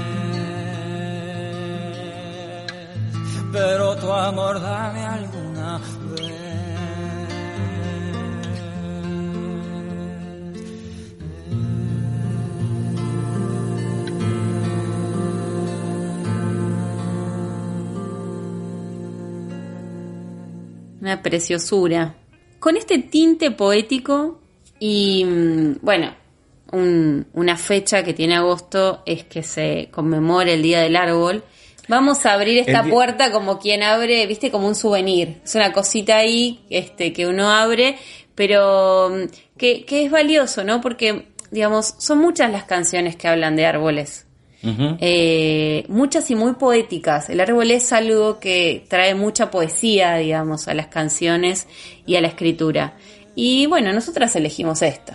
Pero 3.52 3.96
tu 3.96 4.12
amor 4.12 4.60
dame 4.60 5.04
alguna 5.04 5.38
vez. 5.38 5.43
Una 21.04 21.20
preciosura. 21.20 22.14
Con 22.58 22.78
este 22.78 22.96
tinte 22.96 23.50
poético 23.50 24.40
y, 24.80 25.22
mm, 25.26 25.72
bueno, 25.82 26.14
un- 26.72 27.26
una 27.34 27.58
fecha 27.58 28.02
que 28.02 28.14
tiene 28.14 28.36
agosto 28.36 29.02
es 29.04 29.24
que 29.24 29.42
se 29.42 29.88
conmemora 29.90 30.50
el 30.52 30.62
Día 30.62 30.80
del 30.80 30.96
Árbol. 30.96 31.44
Vamos 31.88 32.24
a 32.24 32.32
abrir 32.32 32.56
esta 32.56 32.80
puerta 32.90 33.30
como 33.32 33.58
quien 33.58 33.82
abre, 33.82 34.26
viste, 34.26 34.50
como 34.50 34.66
un 34.66 34.74
souvenir. 34.74 35.42
Es 35.44 35.54
una 35.54 35.74
cosita 35.74 36.16
ahí 36.16 36.60
este, 36.70 37.12
que 37.12 37.26
uno 37.26 37.50
abre, 37.50 37.98
pero 38.34 39.10
mm, 39.10 39.58
que, 39.58 39.84
que 39.84 40.06
es 40.06 40.10
valioso, 40.10 40.64
¿no? 40.64 40.80
Porque, 40.80 41.26
digamos, 41.50 41.96
son 41.98 42.16
muchas 42.16 42.50
las 42.50 42.64
canciones 42.64 43.14
que 43.16 43.28
hablan 43.28 43.56
de 43.56 43.66
árboles. 43.66 44.23
Eh, 45.00 45.84
muchas 45.88 46.30
y 46.30 46.34
muy 46.34 46.54
poéticas. 46.54 47.28
El 47.28 47.40
árbol 47.40 47.70
es 47.70 47.92
algo 47.92 48.38
que 48.40 48.84
trae 48.88 49.14
mucha 49.14 49.50
poesía, 49.50 50.16
digamos, 50.16 50.68
a 50.68 50.74
las 50.74 50.86
canciones 50.86 51.66
y 52.06 52.16
a 52.16 52.20
la 52.20 52.28
escritura. 52.28 52.94
Y 53.34 53.66
bueno, 53.66 53.92
nosotras 53.92 54.34
elegimos 54.36 54.82
esto, 54.82 55.12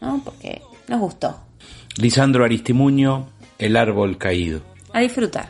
¿no? 0.00 0.20
Porque 0.24 0.62
nos 0.88 1.00
gustó. 1.00 1.40
Lisandro 1.96 2.44
Aristimuño, 2.44 3.28
El 3.58 3.76
árbol 3.76 4.18
caído. 4.18 4.60
A 4.92 5.00
disfrutar. 5.00 5.48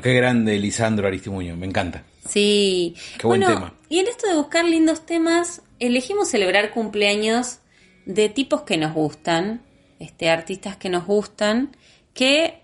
Bueno, 0.00 0.14
qué 0.14 0.14
grande 0.14 0.58
Lisandro 0.58 1.06
Aristimuño, 1.08 1.56
me 1.56 1.66
encanta. 1.66 2.02
Sí. 2.26 2.94
Qué 3.18 3.26
buen 3.26 3.40
bueno, 3.40 3.54
tema. 3.54 3.74
y 3.90 3.98
en 3.98 4.06
esto 4.06 4.26
de 4.28 4.34
buscar 4.36 4.64
lindos 4.64 5.04
temas, 5.04 5.60
elegimos 5.78 6.28
celebrar 6.28 6.70
cumpleaños 6.70 7.58
de 8.06 8.30
tipos 8.30 8.62
que 8.62 8.78
nos 8.78 8.94
gustan, 8.94 9.60
este, 9.98 10.30
artistas 10.30 10.76
que 10.78 10.88
nos 10.88 11.04
gustan, 11.06 11.76
que 12.14 12.60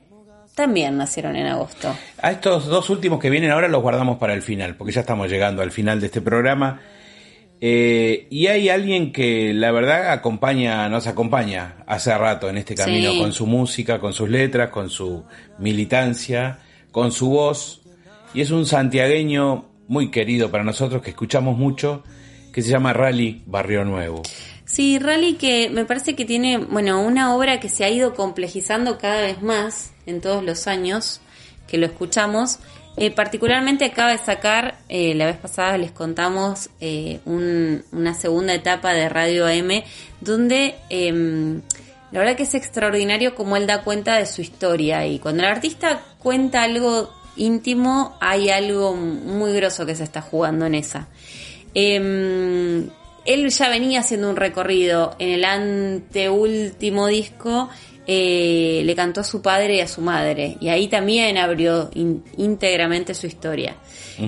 también 0.55 0.97
nacieron 0.97 1.37
en 1.37 1.47
agosto. 1.47 1.95
A 2.23 2.31
estos 2.33 2.67
dos 2.67 2.89
últimos 2.89 3.21
que 3.21 3.29
vienen 3.29 3.51
ahora 3.51 3.69
los 3.69 3.83
guardamos 3.83 4.17
para 4.17 4.33
el 4.33 4.41
final, 4.41 4.75
porque 4.77 4.93
ya 4.95 5.03
estamos 5.03 5.29
llegando 5.29 5.61
al 5.61 5.73
final 5.73 6.01
de 6.01 6.07
este 6.07 6.23
programa. 6.23 6.81
Eh, 7.61 8.27
y 8.31 8.47
hay 8.47 8.71
alguien 8.71 9.13
que 9.13 9.53
la 9.53 9.73
verdad 9.73 10.11
acompaña, 10.13 10.89
nos 10.89 11.07
acompaña 11.07 11.77
hace 11.87 12.17
rato 12.17 12.49
en 12.49 12.57
este 12.59 12.75
camino 12.75 13.13
Sí. 13.13 13.19
con 13.19 13.33
su 13.33 13.47
música, 13.47 13.99
con 13.99 14.15
sus 14.15 14.31
letras, 14.31 14.71
con 14.71 14.89
su 14.89 15.25
militancia, 15.59 16.61
con 16.97 17.13
su 17.13 17.29
voz. 17.29 17.83
Y 18.33 18.41
es 18.41 18.51
un 18.51 18.65
santiagueño 18.65 19.67
muy 19.87 20.11
querido 20.11 20.51
para 20.51 20.65
nosotros 20.65 21.03
que 21.03 21.11
escuchamos 21.11 21.59
mucho, 21.59 22.03
que 22.55 22.63
se 22.63 22.71
llama 22.71 22.95
Rally 22.95 23.43
Barrio 23.45 23.85
Nuevo. 23.85 24.23
Sí, 24.65 24.99
Rally 24.99 25.35
que 25.35 25.69
me 25.69 25.85
parece 25.85 26.17
que 26.17 26.25
tiene, 26.25 26.57
bueno, 26.57 27.03
una 27.03 27.37
obra 27.37 27.61
que 27.61 27.69
se 27.69 27.85
ha 27.85 27.91
ido 27.91 28.15
complejizando 28.15 28.97
cada 28.97 29.21
vez 29.21 29.43
más 29.43 29.93
en 30.07 30.23
todos 30.23 30.43
los 30.43 30.67
años 30.69 31.21
que 31.69 31.77
lo 31.77 31.85
escuchamos. 31.85 32.61
Eh, 32.97 33.11
particularmente 33.11 33.85
acaba 33.85 34.13
de 34.13 34.19
sacar, 34.19 34.79
eh, 34.89 35.15
la 35.15 35.27
vez 35.27 35.37
pasada 35.37 35.77
les 35.77 35.91
contamos 35.91 36.71
eh, 36.81 37.21
un- 37.27 37.85
una 37.93 38.15
segunda 38.15 38.55
etapa 38.55 38.95
de 38.95 39.11
Radio 39.11 39.45
AM, 39.47 39.85
donde 40.23 40.77
em, 40.89 41.61
la 42.13 42.21
verdad 42.21 42.37
que 42.37 42.45
es 42.45 42.55
extraordinario 42.55 43.35
como 43.35 43.57
él 43.57 43.67
da 43.67 43.83
cuenta 43.83 44.17
de 44.17 44.27
su 44.27 44.41
historia 44.43 45.07
y 45.07 45.19
cuando 45.19 45.43
el 45.43 45.49
artista 45.49 46.01
cuenta 46.19 46.63
algo 46.63 47.11
íntimo, 47.37 48.17
hay 48.21 48.49
algo 48.51 48.95
muy 48.95 49.53
grosso 49.53 49.85
que 49.85 49.95
se 49.95 50.05
está 50.05 50.23
jugando 50.23 50.67
en 50.67 50.75
esa. 50.75 51.09
Em, 51.75 52.89
él 53.27 53.49
ya 53.51 53.69
venía 53.69 54.01
haciendo 54.01 54.31
un 54.31 54.37
recorrido 54.37 55.15
en 55.19 55.31
el 55.31 55.45
anteúltimo 55.45 57.07
disco. 57.09 57.69
eh, 58.09 58.83
le 58.85 58.95
cantó 58.95 59.23
a 59.23 59.25
su 59.25 59.43
padre 59.43 59.79
y 59.79 59.81
a 59.81 59.89
su 59.89 60.01
madre. 60.01 60.57
Y 60.61 60.69
ahí 60.69 60.87
también 60.87 61.37
abrió 61.39 61.91
in- 61.95 62.23
íntegramente 62.37 63.15
su 63.15 63.27
historia. 63.27 63.75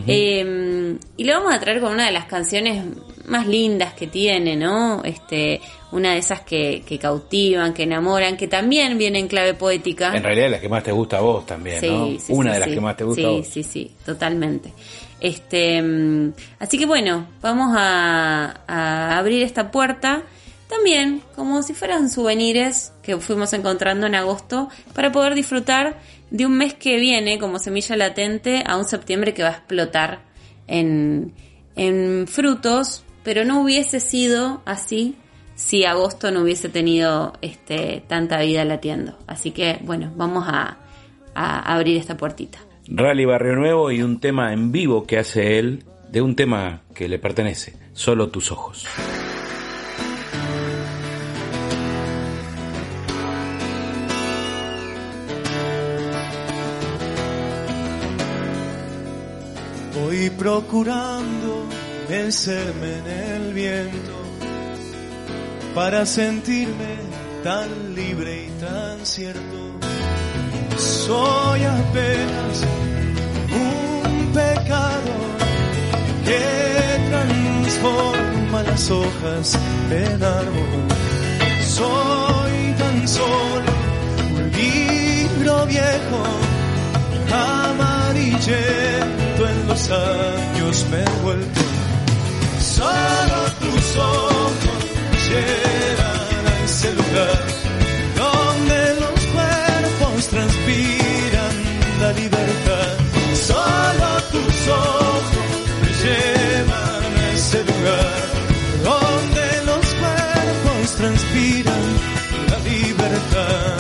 Eh, 0.08 0.96
y 1.16 1.22
lo 1.22 1.34
vamos 1.34 1.54
a 1.54 1.60
traer 1.60 1.80
con 1.80 1.92
una 1.92 2.06
de 2.06 2.10
las 2.10 2.24
canciones 2.24 2.82
más 3.26 3.46
lindas 3.46 3.92
que 3.94 4.08
tiene, 4.08 4.56
¿no? 4.56 5.04
Este, 5.04 5.60
una 5.91 6.12
de 6.12 6.18
esas 6.18 6.41
que, 6.43 6.82
que 6.86 6.99
cautivan, 6.99 7.72
que 7.72 7.84
enamoran, 7.84 8.36
que 8.36 8.49
también 8.49 8.99
viene 8.99 9.18
en 9.18 9.28
clave 9.28 9.55
poética. 9.55 10.14
En 10.14 10.22
realidad 10.22 10.51
la 10.51 10.61
que 10.61 10.68
más 10.68 10.82
te 10.82 10.93
gusta 10.93 11.18
a 11.18 11.20
vos 11.20 11.47
también, 11.47 11.76
¿no? 11.86 12.07
Sí, 12.07 12.18
sí, 12.20 12.32
Una 12.32 12.51
sí, 12.51 12.55
de 12.55 12.61
las 12.61 12.68
sí. 12.68 12.74
que 12.74 12.80
más 12.80 12.97
te 12.97 13.05
gusta 13.05 13.22
sí, 13.22 13.26
a 13.26 13.30
vos. 13.30 13.47
Sí, 13.47 13.62
sí, 13.62 13.91
totalmente. 14.05 14.72
Este, 15.20 15.82
mm, 15.82 16.32
así 16.59 16.78
que 16.78 16.86
bueno, 16.86 17.26
vamos 17.41 17.74
a, 17.76 18.61
a 18.66 19.18
abrir 19.18 19.43
esta 19.43 19.70
puerta 19.70 20.22
también 20.68 21.22
como 21.34 21.62
si 21.62 21.72
fueran 21.72 22.11
souvenirs 22.11 22.93
que 23.03 23.16
fuimos 23.16 23.53
encontrando 23.55 24.07
en 24.07 24.14
agosto 24.14 24.68
para 24.93 25.11
poder 25.11 25.34
disfrutar 25.34 25.99
de 26.30 26.45
un 26.45 26.57
mes 26.57 26.74
que 26.74 26.99
viene 26.99 27.39
como 27.39 27.59
semilla 27.59 27.97
latente 27.97 28.62
a 28.66 28.76
un 28.76 28.84
septiembre 28.84 29.32
que 29.32 29.43
va 29.43 29.49
a 29.49 29.53
explotar 29.53 30.20
en, 30.66 31.32
en 31.74 32.26
frutos, 32.28 33.03
pero 33.22 33.45
no 33.47 33.62
hubiese 33.62 33.99
sido 33.99 34.61
así 34.66 35.16
si 35.59 35.84
agosto 35.84 36.30
no 36.30 36.42
hubiese 36.42 36.68
tenido 36.68 37.32
este, 37.42 38.04
tanta 38.06 38.40
vida 38.40 38.64
latiendo. 38.64 39.18
Así 39.26 39.50
que 39.50 39.80
bueno, 39.82 40.12
vamos 40.16 40.44
a, 40.46 40.78
a 41.34 41.74
abrir 41.74 41.96
esta 41.96 42.16
puertita. 42.16 42.61
Rally 42.86 43.24
Barrio 43.24 43.56
Nuevo 43.56 43.90
y 43.90 44.00
un 44.00 44.20
tema 44.20 44.52
en 44.52 44.70
vivo 44.70 45.04
que 45.04 45.18
hace 45.18 45.59
él 45.59 45.84
de 46.11 46.22
un 46.22 46.36
tema 46.36 46.82
que 46.94 47.09
le 47.09 47.18
pertenece, 47.18 47.74
Solo 47.92 48.28
tus 48.28 48.52
ojos. 48.52 48.86
Voy 60.00 60.30
procurando 60.30 61.66
vencerme 62.09 62.98
en 62.98 63.06
el 63.09 63.52
viento 63.52 64.07
para 65.74 66.06
sentirme 66.06 66.96
tan 67.42 67.94
libre 67.94 68.46
y 68.46 68.50
tan 68.60 69.04
cierto. 69.04 69.40
Soy 70.76 71.64
apenas 71.64 72.64
un 73.52 74.32
pecado 74.32 75.12
que 76.24 76.40
transforma 77.10 78.62
las 78.62 78.90
hojas 78.90 79.58
en 79.90 80.22
árbol. 80.22 80.86
Soy 81.66 82.74
tan 82.78 83.08
solo 83.08 83.72
un 84.36 84.50
libro 84.52 85.66
viejo 85.66 86.22
amarillento 87.32 89.48
en 89.48 89.66
los 89.68 89.90
años 89.90 90.86
me 90.90 91.02
he 91.02 91.10
vuelto. 91.22 91.60
Solo 92.60 93.50
tus 93.60 93.96
ojos 93.96 94.27
llegan 95.30 96.46
a 96.46 96.64
ese 96.64 96.92
lugar 96.94 97.44
donde 98.16 98.80
los 99.02 99.20
cuerpos 99.34 100.28
transpiran 100.28 101.54
la 102.00 102.12
libertad. 102.12 102.92
Solo 103.34 104.08
tus 104.32 104.68
ojos 104.68 105.24
me 105.82 105.90
llevan 106.02 107.10
a 107.24 107.32
ese 107.32 107.58
lugar 107.70 108.28
donde 108.90 109.46
los 109.70 109.86
cuerpos 110.02 110.96
transpiran 110.96 111.84
la 112.50 112.58
libertad. 112.70 113.78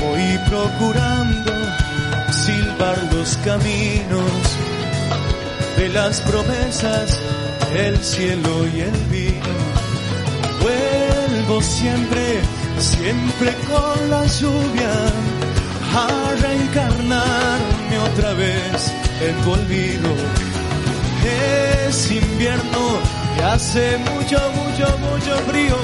Voy 0.00 0.38
procurando 0.48 1.21
silbar 1.21 1.21
los 3.22 3.36
caminos 3.44 4.42
de 5.76 5.88
las 5.90 6.20
promesas 6.22 7.20
el 7.76 7.96
cielo 8.02 8.66
y 8.74 8.80
el 8.80 8.98
vino. 9.12 9.54
Vuelvo 10.60 11.62
siempre, 11.62 12.40
siempre 12.80 13.54
con 13.70 14.10
la 14.10 14.26
lluvia 14.26 14.92
a 15.94 16.34
reencarnarme 16.42 17.98
otra 18.10 18.32
vez 18.34 18.92
en 19.20 19.36
tu 19.44 19.52
olvido. 19.52 20.10
Es 21.86 22.10
invierno 22.10 22.84
y 23.38 23.40
hace 23.42 23.98
mucho, 23.98 24.40
mucho, 24.60 24.98
mucho 24.98 25.32
frío. 25.48 25.76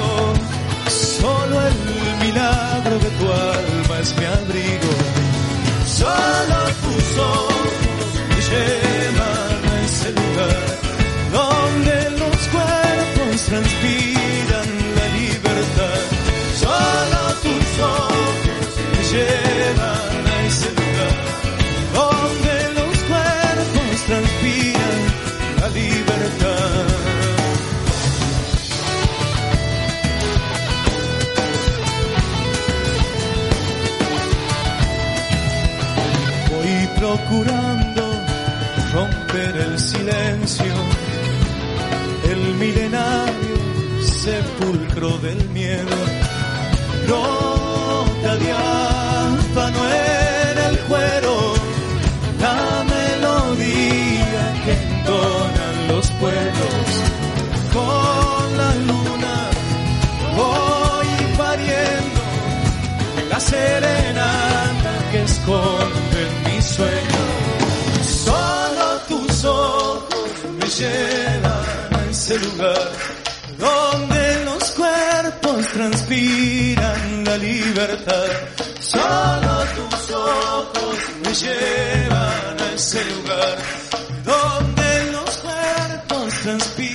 Solo 0.89 1.55
el 1.67 2.25
milagro 2.25 2.99
de 2.99 3.09
tu 3.17 3.25
alma 3.31 3.99
es 4.01 4.13
mi 4.17 4.25
abrigo. 4.25 5.28
Solo 5.99 6.59
tus 6.83 7.17
ojos 7.17 7.73
llevan 8.49 9.61
a 9.69 9.83
ese 9.83 10.09
lugar 10.11 10.77
donde 11.33 11.95
los 12.11 12.37
cuerpos 12.47 13.41
transpiran 13.47 14.78
del 45.29 45.49
miedo. 45.49 45.97
Nota 47.07 48.35
diáfano 48.37 49.79
en 49.85 50.57
el 50.67 50.79
cuero, 50.89 51.35
la 52.45 52.83
melodía 52.93 54.43
que 54.65 54.73
entonan 54.87 55.75
los 55.89 56.05
pueblos. 56.21 56.87
Con 57.75 58.57
la 58.61 58.71
luna 58.89 59.35
voy 60.39 61.09
pariendo 61.37 62.21
la 63.29 63.39
serenata 63.39 64.91
que 65.11 65.23
esconde 65.23 66.21
mi 66.45 66.61
sueño. 66.61 67.23
Solo 68.25 68.87
tus 69.07 69.45
ojos 69.45 70.31
me 70.59 70.67
llevan 70.79 71.93
a 71.97 72.09
ese 72.09 72.39
lugar 72.39 73.08
transpiran 75.79 77.23
la 77.23 77.37
libertad. 77.37 78.29
Solo 78.81 79.53
tus 79.77 80.11
ojos 80.11 80.97
me 81.23 81.33
llevan 81.33 82.61
a 82.65 82.73
ese 82.75 83.01
lugar 83.05 83.57
donde 84.25 85.11
los 85.13 85.31
cuerpos 85.37 86.33
transpiran 86.43 86.88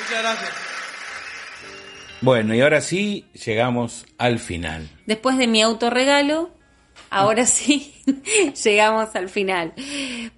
Muchas 0.00 0.22
gracias. 0.22 0.50
Bueno, 2.22 2.54
y 2.54 2.60
ahora 2.60 2.80
sí 2.80 3.26
llegamos 3.32 4.06
al 4.18 4.38
final. 4.38 4.88
Después 5.06 5.38
de 5.38 5.46
mi 5.46 5.62
autorregalo, 5.62 6.50
ahora 7.08 7.46
sí 7.46 7.94
llegamos 8.64 9.14
al 9.16 9.28
final. 9.28 9.72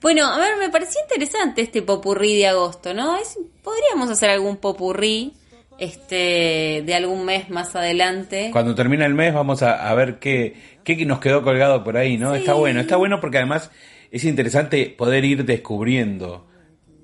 Bueno, 0.01 0.27
a 0.27 0.39
ver, 0.39 0.57
me 0.59 0.71
pareció 0.71 1.01
interesante 1.03 1.63
este 1.63 1.83
popurrí 1.83 2.37
de 2.37 2.47
agosto, 2.47 2.95
¿no? 2.95 3.17
Es, 3.17 3.39
podríamos 3.63 4.11
hacer 4.11 4.31
algún 4.31 4.59
popurrí 4.59 5.35
este, 5.79 6.83
de 6.87 6.95
algún 6.95 7.25
mes 7.25 7.51
más 7.51 7.75
adelante. 7.75 8.51
Cuando 8.53 8.75
termina 8.75 9.05
el 9.05 9.15
mes 9.15 9.35
vamos 9.35 9.63
a, 9.63 9.89
a 9.89 9.95
ver 9.95 10.21
qué, 10.21 10.55
qué 10.85 11.05
nos 11.05 11.19
quedó 11.19 11.43
colgado 11.43 11.83
por 11.83 11.97
ahí, 11.97 12.17
¿no? 12.17 12.33
Sí. 12.35 12.41
Está 12.41 12.55
bueno, 12.55 12.81
está 12.81 12.97
bueno 12.97 13.21
porque 13.21 13.39
además 13.39 13.73
es 14.13 14.25
interesante 14.25 14.95
poder 14.97 15.25
ir 15.25 15.45
descubriendo. 15.45 16.47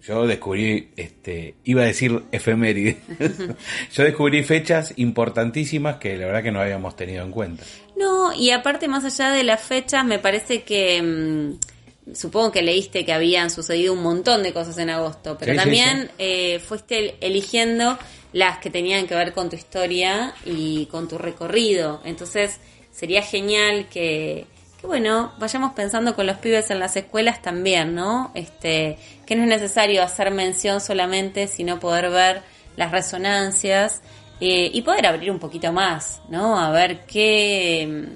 Yo 0.08 0.26
descubrí, 0.26 0.88
este, 0.96 1.54
iba 1.64 1.82
a 1.82 1.84
decir 1.84 2.22
efemérides. 2.32 2.96
Yo 3.92 4.04
descubrí 4.04 4.42
fechas 4.42 4.94
importantísimas 4.96 5.96
que 5.96 6.16
la 6.16 6.24
verdad 6.26 6.42
que 6.42 6.50
no 6.50 6.60
habíamos 6.62 6.96
tenido 6.96 7.22
en 7.22 7.30
cuenta. 7.30 7.62
No, 7.94 8.32
y 8.32 8.50
aparte 8.50 8.88
más 8.88 9.04
allá 9.04 9.30
de 9.30 9.44
las 9.44 9.60
fechas, 9.62 10.06
me 10.06 10.18
parece 10.18 10.62
que 10.62 11.02
mm, 11.02 12.14
supongo 12.14 12.50
que 12.52 12.62
leíste 12.62 13.04
que 13.04 13.12
habían 13.12 13.50
sucedido 13.50 13.92
un 13.92 14.02
montón 14.02 14.42
de 14.42 14.54
cosas 14.54 14.78
en 14.78 14.88
agosto, 14.88 15.36
pero 15.38 15.52
Sí, 15.52 15.58
sí, 15.58 15.62
también 15.64 16.02
sí. 16.06 16.10
eh, 16.18 16.58
fuiste 16.58 17.16
eligiendo 17.20 17.98
las 18.32 18.58
que 18.60 18.70
tenían 18.70 19.06
que 19.06 19.14
ver 19.14 19.32
con 19.34 19.50
tu 19.50 19.56
historia 19.56 20.32
y 20.46 20.86
con 20.86 21.06
tu 21.06 21.18
recorrido. 21.18 22.00
Entonces 22.06 22.60
sería 22.92 23.20
genial 23.22 23.88
que, 23.90 24.46
que 24.80 24.86
bueno, 24.86 25.32
vayamos 25.38 25.72
pensando 25.72 26.14
con 26.14 26.26
los 26.26 26.38
pibes 26.38 26.70
en 26.70 26.78
las 26.78 26.96
escuelas 26.96 27.42
también, 27.42 27.94
¿no? 27.94 28.30
Este, 28.34 28.96
que 29.26 29.34
no 29.34 29.42
es 29.42 29.48
necesario 29.48 30.02
hacer 30.02 30.30
mención 30.30 30.80
solamente, 30.80 31.48
sino 31.48 31.80
poder 31.80 32.10
ver 32.10 32.42
las 32.76 32.92
resonancias 32.92 34.02
eh, 34.40 34.70
y 34.72 34.82
poder 34.82 35.06
abrir 35.06 35.32
un 35.32 35.40
poquito 35.40 35.72
más, 35.72 36.22
¿no? 36.28 36.58
A 36.58 36.70
ver 36.70 37.04
qué, 37.06 38.06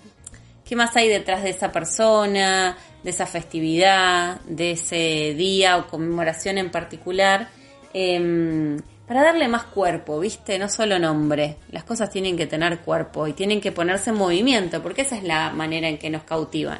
qué 0.65 0.77
más 0.77 0.97
hay 0.97 1.09
detrás 1.09 1.43
de 1.43 1.51
esa 1.51 1.73
persona, 1.73 2.79
de 3.03 3.11
esa 3.11 3.27
festividad, 3.27 4.41
de 4.43 4.73
ese 4.73 5.35
día 5.35 5.79
o 5.79 5.89
conmemoración 5.89 6.59
en 6.59 6.71
particular, 6.71 7.49
em, 7.93 8.79
para 9.13 9.25
darle 9.25 9.47
más 9.47 9.65
cuerpo, 9.65 10.19
¿viste? 10.21 10.59
No 10.59 10.71
solo 10.71 10.99
nombre. 10.99 11.57
Las 11.71 11.85
cosas 11.85 12.09
tienen 12.09 12.35
que 12.35 12.47
tener 12.47 12.79
cuerpo 12.79 13.27
y 13.27 13.35
tienen 13.35 13.61
que 13.61 13.71
ponerse 13.71 14.09
en 14.09 14.17
movimiento, 14.17 14.83
porque 14.83 15.03
esa 15.03 15.19
es 15.19 15.23
la 15.23 15.51
manera 15.51 15.87
en 15.87 15.99
que 15.99 16.09
nos 16.09 16.23
cautivan. 16.23 16.79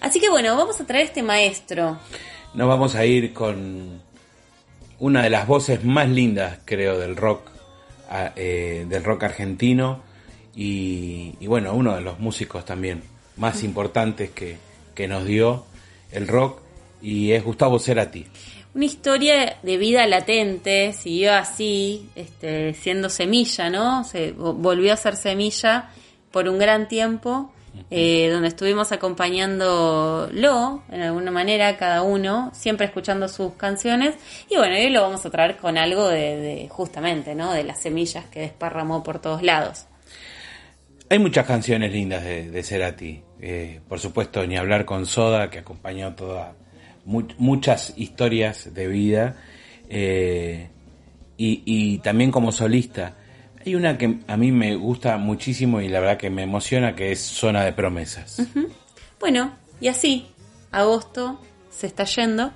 Así 0.00 0.20
que 0.20 0.30
bueno, 0.30 0.56
vamos 0.56 0.80
a 0.80 0.86
traer 0.86 1.06
este 1.06 1.24
maestro. 1.24 1.98
Nos 2.54 2.68
vamos 2.68 2.94
a 2.94 3.04
ir 3.04 3.32
con 3.32 4.00
una 5.00 5.22
de 5.24 5.30
las 5.30 5.48
voces 5.48 5.84
más 5.84 6.08
lindas, 6.08 6.60
creo, 6.64 7.00
del 7.00 7.16
rock, 7.16 7.50
eh, 8.36 8.86
del 8.88 9.02
rock 9.02 9.24
argentino 9.24 10.02
y, 10.54 11.34
y 11.40 11.48
bueno, 11.48 11.74
uno 11.74 11.96
de 11.96 12.00
los 12.00 12.20
músicos 12.20 12.64
también 12.64 13.02
más 13.36 13.64
importantes 13.64 14.30
que, 14.30 14.56
que 14.94 15.08
nos 15.08 15.24
dio 15.24 15.64
el 16.12 16.28
rock 16.28 16.60
y 17.02 17.32
es 17.32 17.42
Gustavo 17.42 17.80
Cerati. 17.80 18.24
Una 18.74 18.84
historia 18.86 19.58
de 19.62 19.76
vida 19.76 20.06
latente, 20.06 20.92
siguió 20.94 21.34
así, 21.34 22.08
este, 22.14 22.72
siendo 22.74 23.10
semilla, 23.10 23.68
¿no? 23.68 24.02
Se 24.04 24.34
vo- 24.34 24.54
volvió 24.54 24.92
a 24.94 24.96
ser 24.96 25.16
semilla 25.16 25.90
por 26.30 26.48
un 26.48 26.58
gran 26.58 26.88
tiempo, 26.88 27.52
eh, 27.90 28.30
donde 28.30 28.48
estuvimos 28.48 28.90
acompañándolo, 28.92 30.82
en 30.90 31.02
alguna 31.02 31.30
manera, 31.30 31.76
cada 31.76 32.02
uno, 32.02 32.50
siempre 32.54 32.86
escuchando 32.86 33.28
sus 33.28 33.52
canciones. 33.54 34.14
Y 34.48 34.56
bueno, 34.56 34.74
hoy 34.74 34.88
lo 34.90 35.02
vamos 35.02 35.24
a 35.26 35.30
traer 35.30 35.56
con 35.58 35.76
algo 35.76 36.08
de, 36.08 36.36
de 36.36 36.68
justamente, 36.70 37.34
¿no? 37.34 37.52
De 37.52 37.64
las 37.64 37.78
semillas 37.80 38.24
que 38.26 38.40
desparramó 38.40 39.02
por 39.02 39.18
todos 39.20 39.42
lados. 39.42 39.86
Hay 41.10 41.18
muchas 41.18 41.46
canciones 41.46 41.92
lindas 41.92 42.24
de, 42.24 42.50
de 42.50 42.62
Cerati. 42.62 43.22
Eh, 43.38 43.80
por 43.86 44.00
supuesto, 44.00 44.46
ni 44.46 44.56
hablar 44.56 44.86
con 44.86 45.04
Soda, 45.04 45.50
que 45.50 45.58
acompañó 45.58 46.14
toda 46.14 46.54
mu- 47.04 47.28
muchas 47.38 47.92
historias 47.96 48.72
de 48.74 48.86
vida. 48.88 49.36
Eh, 49.88 50.68
y, 51.36 51.62
y 51.64 51.98
también 51.98 52.30
como 52.30 52.52
solista. 52.52 53.16
Hay 53.64 53.74
una 53.74 53.96
que 53.98 54.18
a 54.26 54.36
mí 54.36 54.50
me 54.52 54.74
gusta 54.76 55.16
muchísimo 55.18 55.80
y 55.80 55.88
la 55.88 56.00
verdad 56.00 56.16
que 56.16 56.30
me 56.30 56.42
emociona, 56.42 56.94
que 56.96 57.12
es 57.12 57.20
Zona 57.20 57.64
de 57.64 57.72
Promesas. 57.72 58.42
Bueno, 59.20 59.52
y 59.80 59.88
así, 59.88 60.26
agosto 60.72 61.40
se 61.70 61.86
está 61.86 62.04
yendo. 62.04 62.52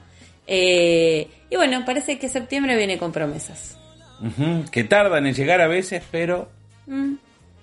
eh, 0.47 1.29
y 1.49 1.57
bueno, 1.57 1.85
parece 1.85 2.19
que 2.19 2.29
septiembre 2.29 2.77
viene 2.77 2.99
con 2.99 3.13
promesas. 3.13 3.79
Que 4.73 4.83
tardan 4.85 5.27
en 5.27 5.35
llegar 5.35 5.61
a 5.61 5.67
veces, 5.69 6.03
pero 6.11 6.49
Mm, 6.87 7.15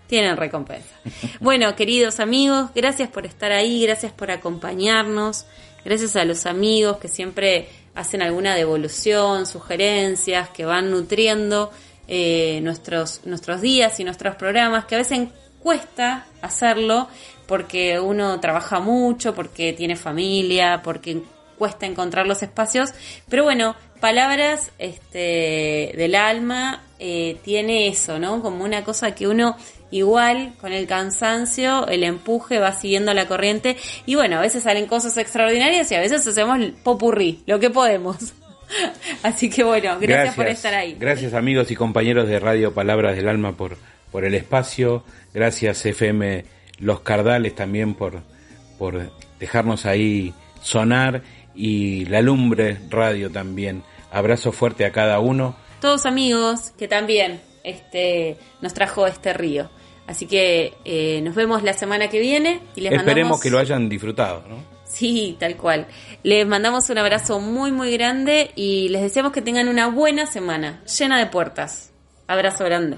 tienen 0.08 0.36
recompensa. 0.38 0.96
Bueno, 1.40 1.76
queridos 1.76 2.20
amigos, 2.20 2.70
gracias 2.76 3.10
por 3.10 3.26
estar 3.26 3.52
ahí, 3.52 3.84
gracias 3.86 4.12
por 4.12 4.32
acompañarnos, 4.32 5.46
gracias 5.86 6.16
a 6.16 6.26
los 6.26 6.46
amigos 6.46 6.98
que 6.98 7.08
siempre 7.08 7.68
hacen 7.96 8.22
alguna 8.22 8.56
devolución, 8.56 9.46
sugerencias, 9.46 10.50
que 10.50 10.66
van 10.66 10.90
nutriendo 10.90 11.72
eh, 12.08 12.60
nuestros, 12.62 13.22
nuestros 13.26 13.62
días 13.62 14.00
y 14.00 14.04
nuestros 14.04 14.36
programas, 14.36 14.86
que 14.86 14.96
a 14.96 14.98
veces 14.98 15.30
cuesta 15.60 16.26
hacerlo 16.42 17.08
porque 17.48 18.00
uno 18.00 18.40
trabaja 18.40 18.80
mucho, 18.80 19.34
porque 19.34 19.74
tiene 19.74 19.96
familia, 19.96 20.82
porque 20.84 21.22
cuesta 21.58 21.86
encontrar 21.86 22.28
los 22.28 22.44
espacios, 22.44 22.90
pero 23.30 23.44
bueno, 23.44 23.76
palabras 24.00 24.72
este, 24.80 25.94
del 25.96 26.16
alma 26.16 26.84
eh, 27.00 27.38
tiene 27.44 27.88
eso, 27.88 28.20
¿no? 28.20 28.42
Como 28.42 28.64
una 28.64 28.84
cosa 28.84 29.16
que 29.16 29.28
uno 29.28 29.56
igual 29.94 30.54
con 30.60 30.74
el 30.74 30.88
cansancio, 30.88 31.88
el 31.88 32.04
empuje 32.04 32.58
va 32.58 32.72
siguiendo 32.74 33.14
la 33.14 33.28
corriente 33.28 33.78
y 34.08 34.16
bueno, 34.16 34.38
a 34.38 34.42
veces 34.42 34.64
salen 34.64 34.88
cosas 34.88 35.16
extraordinarias 35.18 35.92
y 35.92 35.96
a 35.96 36.00
veces 36.00 36.26
hacemos 36.26 36.60
popurrí, 36.84 37.44
lo 37.46 37.60
que 37.60 37.70
podemos. 37.70 38.18
Así 39.24 39.52
que 39.52 39.64
bueno, 39.64 39.98
gracias, 40.00 40.36
por 40.36 40.48
estar 40.48 40.74
ahí. 40.74 40.98
Gracias 41.00 41.36
amigos 41.36 41.70
y 41.70 41.76
compañeros 41.76 42.28
de 42.28 42.40
Radio 42.40 42.74
Palabras 42.74 43.16
del 43.16 43.30
Alma 43.30 43.56
por, 43.56 43.78
por 44.12 44.26
el 44.26 44.34
espacio. 44.34 45.04
Gracias 45.32 45.86
FM 45.86 46.44
Los 46.80 47.02
Cardales 47.02 47.54
también 47.54 47.94
por, 47.94 48.24
por 48.80 49.12
dejarnos 49.40 49.86
ahí 49.86 50.34
sonar 50.64 51.22
y 51.54 52.06
La 52.06 52.24
Lumbre 52.24 52.80
Radio 52.90 53.30
también. 53.30 53.84
Abrazo 54.12 54.52
fuerte 54.52 54.86
a 54.86 54.92
cada 54.92 55.20
uno. 55.20 55.56
Todos 55.82 56.08
amigos 56.08 56.72
que 56.80 56.88
también 56.88 57.42
este, 57.64 58.38
nos 58.62 58.74
trajo 58.74 59.06
este 59.06 59.34
río. 59.34 59.70
Así 60.08 60.26
que 60.26 60.74
eh, 60.86 61.22
nos 61.22 61.36
vemos 61.36 61.64
la 61.64 61.74
semana 61.74 62.10
que 62.10 62.20
viene 62.20 62.62
y 62.76 62.82
les 62.82 62.92
Esperemos 62.92 63.16
mandamos... 63.16 63.42
que 63.42 63.50
lo 63.50 63.60
hayan 63.60 63.88
disfrutado, 63.88 64.44
¿no? 64.50 64.74
Sí, 64.86 65.38
tal 65.40 65.56
cual. 65.58 65.88
Les 66.22 66.46
mandamos 66.46 66.90
un 66.90 66.98
abrazo 66.98 67.40
muy, 67.40 67.72
muy 67.72 67.92
grande 67.92 68.52
y 68.56 68.90
les 68.90 69.02
deseamos 69.02 69.32
que 69.32 69.42
tengan 69.42 69.68
una 69.68 69.88
buena 69.88 70.26
semana, 70.26 70.84
llena 70.86 71.18
de 71.18 71.26
puertas. 71.28 71.92
Abrazo 72.28 72.64
grande. 72.66 72.98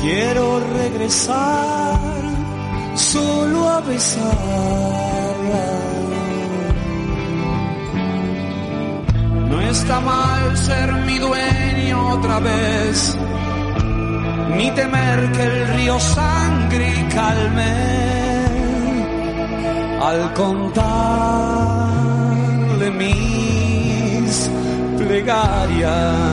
Quiero 0.00 0.60
regresar 0.74 2.00
solo 2.94 3.68
a 3.68 3.80
besarla. 3.82 4.26
No 9.50 9.60
está 9.60 10.00
mal 10.00 10.56
ser 10.56 10.92
mi 11.06 11.18
dueño 11.18 12.08
otra 12.14 12.40
vez, 12.40 13.16
ni 14.56 14.68
temer 14.72 15.30
que 15.30 15.42
el 15.44 15.68
río 15.76 16.00
sangre 16.00 17.06
calme 17.14 17.74
al 20.02 20.34
contarle 20.34 21.15
Yeah. 25.68 26.25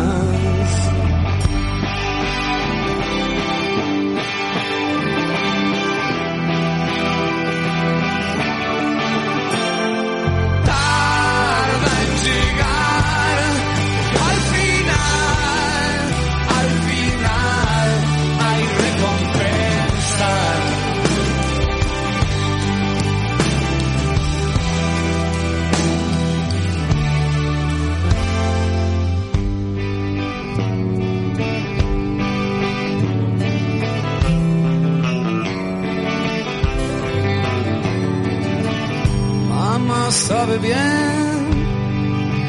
Sabe 40.14 40.57
bien, 40.59 41.49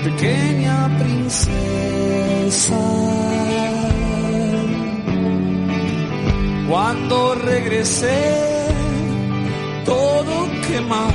pequeña 0.04 0.98
princesa. 0.98 2.76
Cuando 6.68 7.34
regresé, 7.36 8.68
todo 9.84 10.34
quemaba. 10.66 11.08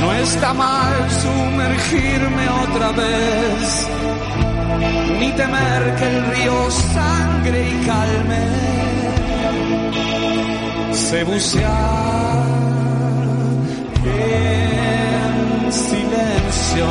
No 0.00 0.12
está 0.14 0.54
mal 0.54 1.10
sumergirme 1.22 2.44
otra 2.64 2.92
vez, 2.92 3.88
ni 5.20 5.32
temer 5.32 5.96
que 5.96 6.06
el 6.12 6.18
río 6.32 6.70
sangre 6.70 7.68
y 7.68 7.86
calme 7.86 8.91
sé 11.12 11.24
bucear 11.24 12.46
en 14.06 15.70
silencio. 15.70 16.86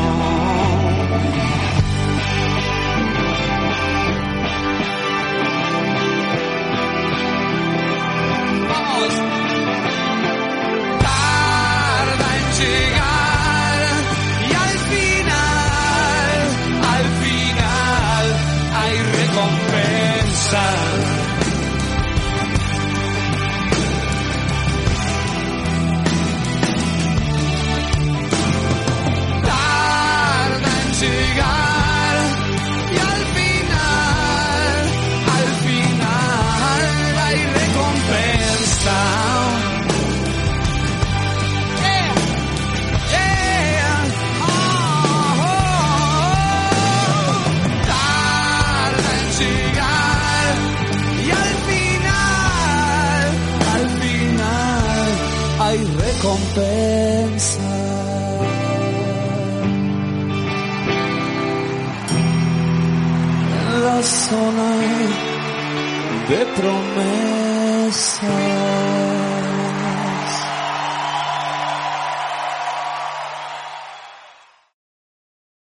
De 66.32 66.46
promesas. 66.56 67.21